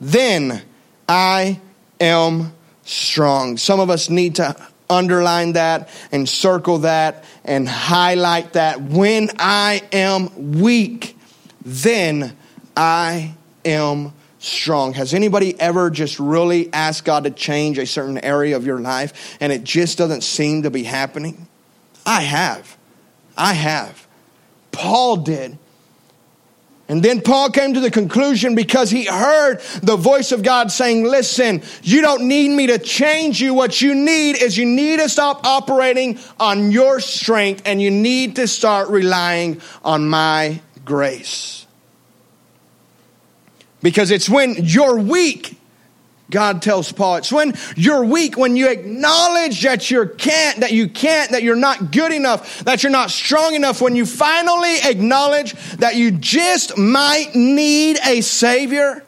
then 0.00 0.62
I 1.08 1.58
am 1.98 2.52
strong. 2.84 3.56
Some 3.56 3.80
of 3.80 3.88
us 3.88 4.10
need 4.10 4.34
to 4.36 4.54
underline 4.90 5.52
that 5.52 5.88
and 6.12 6.28
circle 6.28 6.78
that 6.78 7.24
and 7.44 7.68
highlight 7.68 8.54
that. 8.54 8.82
When 8.82 9.30
I 9.38 9.82
am 9.92 10.60
weak, 10.60 11.16
then 11.64 12.36
I 12.76 13.34
am 13.64 14.12
strong. 14.38 14.94
Has 14.94 15.14
anybody 15.14 15.58
ever 15.60 15.90
just 15.90 16.18
really 16.18 16.72
asked 16.72 17.04
God 17.04 17.24
to 17.24 17.30
change 17.30 17.78
a 17.78 17.86
certain 17.86 18.18
area 18.18 18.56
of 18.56 18.66
your 18.66 18.80
life 18.80 19.36
and 19.40 19.52
it 19.52 19.64
just 19.64 19.98
doesn't 19.98 20.22
seem 20.22 20.62
to 20.62 20.70
be 20.70 20.82
happening? 20.82 21.46
I 22.04 22.22
have. 22.22 22.76
I 23.36 23.52
have. 23.52 24.06
Paul 24.72 25.18
did. 25.18 25.58
And 26.90 27.04
then 27.04 27.20
Paul 27.20 27.50
came 27.50 27.74
to 27.74 27.80
the 27.80 27.90
conclusion 27.92 28.56
because 28.56 28.90
he 28.90 29.04
heard 29.04 29.60
the 29.80 29.94
voice 29.94 30.32
of 30.32 30.42
God 30.42 30.72
saying, 30.72 31.04
Listen, 31.04 31.62
you 31.84 32.00
don't 32.00 32.26
need 32.26 32.48
me 32.48 32.66
to 32.66 32.80
change 32.80 33.40
you. 33.40 33.54
What 33.54 33.80
you 33.80 33.94
need 33.94 34.42
is 34.42 34.58
you 34.58 34.66
need 34.66 34.98
to 34.98 35.08
stop 35.08 35.46
operating 35.46 36.18
on 36.40 36.72
your 36.72 36.98
strength 36.98 37.62
and 37.64 37.80
you 37.80 37.92
need 37.92 38.34
to 38.36 38.48
start 38.48 38.88
relying 38.88 39.60
on 39.84 40.08
my 40.08 40.60
grace. 40.84 41.64
Because 43.82 44.10
it's 44.10 44.28
when 44.28 44.56
you're 44.58 44.98
weak 44.98 45.59
God 46.30 46.62
tells 46.62 46.92
Paul, 46.92 47.16
it's 47.16 47.32
when 47.32 47.54
you're 47.76 48.04
weak, 48.04 48.36
when 48.36 48.56
you 48.56 48.68
acknowledge 48.68 49.62
that 49.62 49.90
you 49.90 50.06
can't, 50.06 50.60
that 50.60 50.72
you 50.72 50.88
can't, 50.88 51.32
that 51.32 51.42
you're 51.42 51.56
not 51.56 51.92
good 51.92 52.12
enough, 52.12 52.60
that 52.60 52.82
you're 52.82 52.92
not 52.92 53.10
strong 53.10 53.54
enough, 53.54 53.80
when 53.80 53.96
you 53.96 54.06
finally 54.06 54.76
acknowledge 54.84 55.52
that 55.76 55.96
you 55.96 56.10
just 56.12 56.78
might 56.78 57.34
need 57.34 57.98
a 58.06 58.20
Savior, 58.20 59.04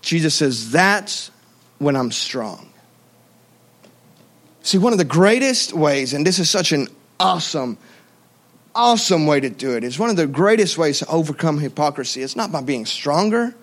Jesus 0.00 0.34
says, 0.34 0.70
that's 0.70 1.30
when 1.78 1.96
I'm 1.96 2.10
strong. 2.10 2.70
See, 4.62 4.78
one 4.78 4.92
of 4.92 4.98
the 4.98 5.04
greatest 5.04 5.72
ways, 5.72 6.12
and 6.14 6.26
this 6.26 6.38
is 6.38 6.50
such 6.50 6.72
an 6.72 6.88
awesome, 7.18 7.78
awesome 8.74 9.26
way 9.26 9.40
to 9.40 9.50
do 9.50 9.76
it, 9.76 9.84
is 9.84 9.98
one 9.98 10.10
of 10.10 10.16
the 10.16 10.26
greatest 10.26 10.78
ways 10.78 10.98
to 11.00 11.06
overcome 11.06 11.58
hypocrisy. 11.58 12.22
It's 12.22 12.36
not 12.36 12.52
by 12.52 12.60
being 12.60 12.86
stronger, 12.86 13.54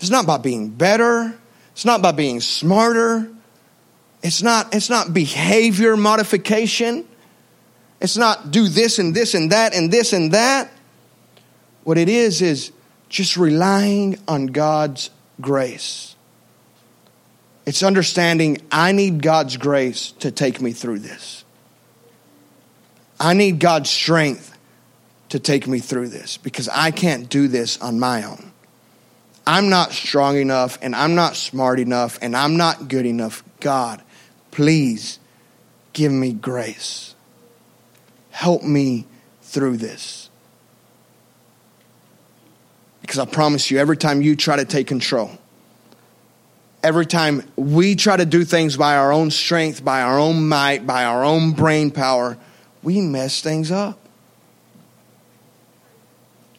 it's 0.00 0.10
not 0.10 0.26
by 0.26 0.38
being 0.38 0.70
better. 0.70 1.38
It's 1.74 1.84
not 1.84 2.00
by 2.00 2.12
being 2.12 2.40
smarter. 2.40 3.28
It's 4.22 4.42
not, 4.42 4.74
it's 4.74 4.88
not 4.88 5.12
behavior 5.12 5.96
modification. 5.96 7.06
It's 8.00 8.16
not 8.16 8.50
do 8.50 8.68
this 8.68 8.98
and 8.98 9.14
this 9.14 9.34
and 9.34 9.52
that 9.52 9.74
and 9.74 9.90
this 9.90 10.12
and 10.12 10.32
that. 10.32 10.70
What 11.82 11.98
it 11.98 12.08
is 12.08 12.40
is 12.40 12.72
just 13.08 13.36
relying 13.36 14.18
on 14.26 14.46
God's 14.46 15.10
grace. 15.40 16.14
It's 17.66 17.82
understanding 17.82 18.58
I 18.70 18.92
need 18.92 19.22
God's 19.22 19.56
grace 19.56 20.12
to 20.20 20.30
take 20.30 20.60
me 20.60 20.72
through 20.72 21.00
this. 21.00 21.44
I 23.18 23.34
need 23.34 23.58
God's 23.58 23.90
strength 23.90 24.56
to 25.30 25.38
take 25.40 25.66
me 25.66 25.80
through 25.80 26.08
this 26.08 26.36
because 26.36 26.68
I 26.68 26.92
can't 26.92 27.28
do 27.28 27.48
this 27.48 27.80
on 27.80 27.98
my 27.98 28.22
own. 28.22 28.53
I'm 29.46 29.68
not 29.68 29.92
strong 29.92 30.38
enough 30.38 30.78
and 30.80 30.94
I'm 30.94 31.14
not 31.14 31.36
smart 31.36 31.78
enough 31.78 32.18
and 32.22 32.36
I'm 32.36 32.56
not 32.56 32.88
good 32.88 33.06
enough. 33.06 33.42
God, 33.60 34.02
please 34.50 35.18
give 35.92 36.12
me 36.12 36.32
grace. 36.32 37.14
Help 38.30 38.62
me 38.62 39.06
through 39.42 39.76
this. 39.76 40.30
Because 43.02 43.18
I 43.18 43.26
promise 43.26 43.70
you, 43.70 43.78
every 43.78 43.98
time 43.98 44.22
you 44.22 44.34
try 44.34 44.56
to 44.56 44.64
take 44.64 44.86
control, 44.86 45.30
every 46.82 47.06
time 47.06 47.42
we 47.54 47.96
try 47.96 48.16
to 48.16 48.26
do 48.26 48.44
things 48.44 48.76
by 48.76 48.96
our 48.96 49.12
own 49.12 49.30
strength, 49.30 49.84
by 49.84 50.02
our 50.02 50.18
own 50.18 50.48
might, 50.48 50.86
by 50.86 51.04
our 51.04 51.22
own 51.22 51.52
brain 51.52 51.90
power, 51.90 52.38
we 52.82 53.00
mess 53.00 53.42
things 53.42 53.70
up. 53.70 54.03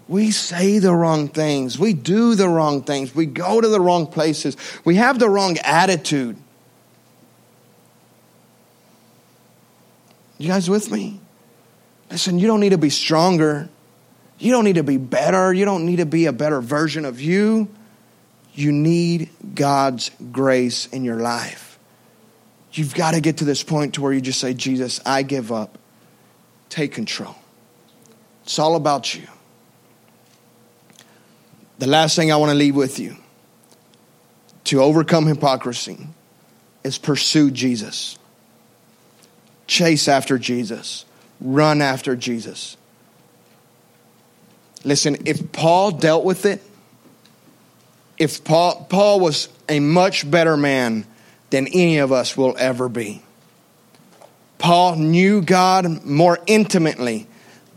We 0.07 0.31
say 0.31 0.79
the 0.79 0.93
wrong 0.93 1.27
things. 1.29 1.79
We 1.79 1.93
do 1.93 2.35
the 2.35 2.47
wrong 2.47 2.83
things. 2.83 3.15
We 3.15 3.25
go 3.25 3.59
to 3.59 3.67
the 3.67 3.81
wrong 3.81 4.07
places. 4.07 4.55
We 4.83 4.95
have 4.95 5.17
the 5.17 5.29
wrong 5.29 5.57
attitude. 5.63 6.37
You 10.37 10.49
guys 10.49 10.69
with 10.69 10.91
me? 10.91 11.19
Listen, 12.11 12.37
you 12.37 12.47
don't 12.47 12.59
need 12.59 12.69
to 12.69 12.77
be 12.77 12.89
stronger. 12.89 13.69
You 14.37 14.51
don't 14.51 14.65
need 14.65 14.75
to 14.75 14.83
be 14.83 14.97
better. 14.97 15.53
You 15.53 15.65
don't 15.65 15.85
need 15.85 15.97
to 15.97 16.05
be 16.05 16.25
a 16.27 16.33
better 16.33 16.61
version 16.61 17.05
of 17.05 17.19
you. 17.19 17.67
You 18.53 18.71
need 18.71 19.29
God's 19.55 20.11
grace 20.31 20.87
in 20.87 21.03
your 21.03 21.17
life. 21.17 21.79
You've 22.73 22.93
got 22.93 23.11
to 23.11 23.21
get 23.21 23.37
to 23.37 23.45
this 23.45 23.63
point 23.63 23.95
to 23.95 24.01
where 24.01 24.13
you 24.13 24.21
just 24.21 24.39
say, 24.39 24.53
Jesus, 24.53 24.99
I 25.05 25.23
give 25.23 25.51
up. 25.51 25.77
Take 26.69 26.91
control. 26.91 27.35
It's 28.43 28.59
all 28.59 28.75
about 28.75 29.15
you. 29.15 29.27
The 31.77 31.87
last 31.87 32.15
thing 32.15 32.31
I 32.31 32.37
want 32.37 32.51
to 32.51 32.55
leave 32.55 32.75
with 32.75 32.99
you 32.99 33.17
to 34.65 34.81
overcome 34.81 35.27
hypocrisy 35.27 36.07
is 36.83 36.97
pursue 36.97 37.51
Jesus. 37.51 38.17
Chase 39.67 40.07
after 40.07 40.37
Jesus. 40.37 41.05
Run 41.41 41.81
after 41.81 42.15
Jesus. 42.15 42.77
Listen, 44.83 45.17
if 45.25 45.51
Paul 45.51 45.91
dealt 45.91 46.23
with 46.23 46.45
it, 46.45 46.61
if 48.17 48.43
Paul, 48.43 48.85
Paul 48.89 49.19
was 49.19 49.49
a 49.67 49.79
much 49.79 50.29
better 50.29 50.55
man 50.55 51.05
than 51.49 51.67
any 51.67 51.97
of 51.97 52.11
us 52.11 52.37
will 52.37 52.55
ever 52.57 52.87
be. 52.87 53.21
Paul 54.57 54.95
knew 54.95 55.41
God 55.41 56.05
more 56.05 56.39
intimately 56.47 57.27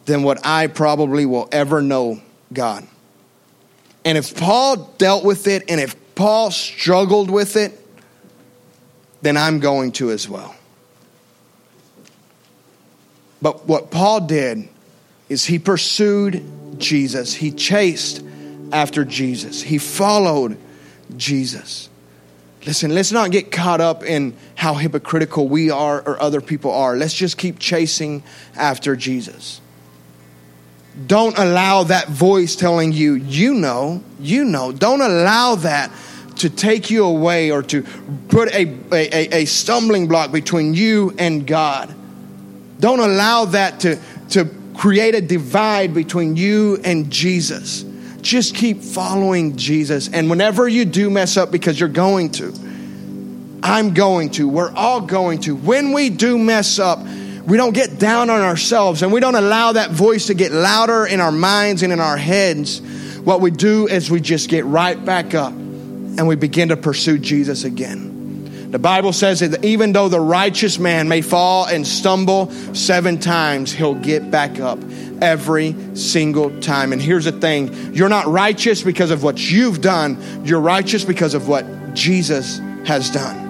than 0.04 0.22
what 0.22 0.46
I 0.46 0.68
probably 0.68 1.26
will 1.26 1.48
ever 1.50 1.82
know 1.82 2.20
God. 2.52 2.86
And 4.04 4.16
if 4.16 4.36
Paul 4.36 4.76
dealt 4.98 5.24
with 5.24 5.46
it 5.46 5.64
and 5.68 5.80
if 5.80 5.96
Paul 6.14 6.50
struggled 6.50 7.30
with 7.30 7.56
it, 7.56 7.78
then 9.22 9.36
I'm 9.36 9.60
going 9.60 9.92
to 9.92 10.10
as 10.10 10.28
well. 10.28 10.54
But 13.40 13.66
what 13.66 13.90
Paul 13.90 14.22
did 14.22 14.68
is 15.28 15.44
he 15.44 15.58
pursued 15.58 16.44
Jesus, 16.78 17.34
he 17.34 17.50
chased 17.50 18.24
after 18.72 19.04
Jesus, 19.04 19.62
he 19.62 19.78
followed 19.78 20.58
Jesus. 21.16 21.88
Listen, 22.66 22.94
let's 22.94 23.12
not 23.12 23.30
get 23.30 23.50
caught 23.50 23.80
up 23.80 24.02
in 24.02 24.36
how 24.54 24.74
hypocritical 24.74 25.48
we 25.48 25.70
are 25.70 26.02
or 26.02 26.20
other 26.20 26.40
people 26.40 26.72
are. 26.72 26.96
Let's 26.96 27.14
just 27.14 27.38
keep 27.38 27.58
chasing 27.58 28.22
after 28.56 28.96
Jesus. 28.96 29.60
Don't 31.06 31.38
allow 31.38 31.84
that 31.84 32.08
voice 32.08 32.56
telling 32.56 32.92
you, 32.92 33.14
you 33.14 33.54
know, 33.54 34.02
you 34.18 34.44
know. 34.44 34.72
Don't 34.72 35.00
allow 35.00 35.54
that 35.56 35.92
to 36.36 36.50
take 36.50 36.90
you 36.90 37.04
away 37.04 37.50
or 37.50 37.62
to 37.64 37.82
put 38.28 38.48
a, 38.54 38.76
a, 38.92 39.42
a 39.42 39.44
stumbling 39.44 40.08
block 40.08 40.32
between 40.32 40.74
you 40.74 41.14
and 41.18 41.46
God. 41.46 41.94
Don't 42.80 43.00
allow 43.00 43.44
that 43.46 43.80
to, 43.80 43.98
to 44.30 44.48
create 44.76 45.14
a 45.14 45.20
divide 45.20 45.94
between 45.94 46.36
you 46.36 46.78
and 46.84 47.10
Jesus. 47.10 47.84
Just 48.20 48.54
keep 48.54 48.82
following 48.82 49.56
Jesus. 49.56 50.08
And 50.12 50.30
whenever 50.30 50.68
you 50.68 50.84
do 50.84 51.10
mess 51.10 51.36
up, 51.36 51.50
because 51.50 51.78
you're 51.78 51.88
going 51.88 52.30
to, 52.32 52.52
I'm 53.62 53.94
going 53.94 54.30
to, 54.30 54.48
we're 54.48 54.72
all 54.72 55.00
going 55.00 55.40
to, 55.42 55.56
when 55.56 55.92
we 55.92 56.10
do 56.10 56.38
mess 56.38 56.78
up, 56.78 57.00
we 57.48 57.56
don't 57.56 57.72
get 57.72 57.98
down 57.98 58.28
on 58.28 58.42
ourselves 58.42 59.02
and 59.02 59.10
we 59.10 59.20
don't 59.20 59.34
allow 59.34 59.72
that 59.72 59.90
voice 59.90 60.26
to 60.26 60.34
get 60.34 60.52
louder 60.52 61.06
in 61.06 61.20
our 61.20 61.32
minds 61.32 61.82
and 61.82 61.92
in 61.92 61.98
our 61.98 62.18
heads. 62.18 62.80
What 63.20 63.40
we 63.40 63.50
do 63.50 63.88
is 63.88 64.10
we 64.10 64.20
just 64.20 64.50
get 64.50 64.66
right 64.66 65.02
back 65.02 65.34
up 65.34 65.52
and 65.52 66.28
we 66.28 66.36
begin 66.36 66.68
to 66.68 66.76
pursue 66.76 67.18
Jesus 67.18 67.64
again. 67.64 68.70
The 68.70 68.78
Bible 68.78 69.14
says 69.14 69.40
that 69.40 69.64
even 69.64 69.94
though 69.94 70.10
the 70.10 70.20
righteous 70.20 70.78
man 70.78 71.08
may 71.08 71.22
fall 71.22 71.66
and 71.66 71.86
stumble 71.86 72.50
seven 72.74 73.18
times, 73.18 73.72
he'll 73.72 73.94
get 73.94 74.30
back 74.30 74.60
up 74.60 74.78
every 75.22 75.74
single 75.94 76.60
time. 76.60 76.92
And 76.92 77.00
here's 77.00 77.24
the 77.24 77.32
thing 77.32 77.94
you're 77.94 78.10
not 78.10 78.26
righteous 78.26 78.82
because 78.82 79.10
of 79.10 79.22
what 79.22 79.38
you've 79.50 79.80
done, 79.80 80.22
you're 80.44 80.60
righteous 80.60 81.02
because 81.02 81.32
of 81.32 81.48
what 81.48 81.94
Jesus 81.94 82.58
has 82.84 83.08
done. 83.10 83.47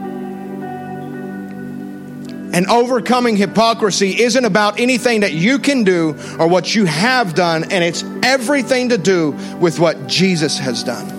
And 2.53 2.67
overcoming 2.69 3.37
hypocrisy 3.37 4.23
isn't 4.23 4.45
about 4.45 4.81
anything 4.81 5.21
that 5.21 5.33
you 5.33 5.59
can 5.59 5.85
do 5.85 6.17
or 6.39 6.49
what 6.49 6.75
you 6.75 6.87
have 6.87 7.35
done, 7.35 7.65
and 7.65 7.85
it's 7.85 8.03
everything 8.23 8.89
to 8.89 8.99
do 8.99 9.33
with 9.61 9.79
what 9.79 10.07
Jesus 10.07 10.59
has 10.59 10.83
done. 10.83 11.19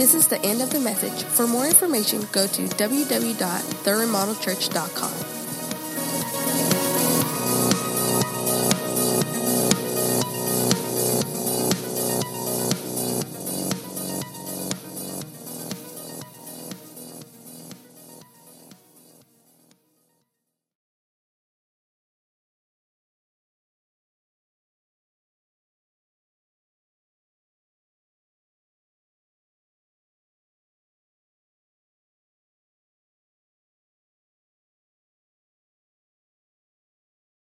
This 0.00 0.14
is 0.14 0.28
the 0.28 0.40
end 0.40 0.62
of 0.62 0.70
the 0.70 0.80
message. 0.80 1.24
For 1.24 1.46
more 1.46 1.66
information, 1.66 2.26
go 2.32 2.46
to 2.46 2.62
www.theremodelchurch.com. 2.62 5.39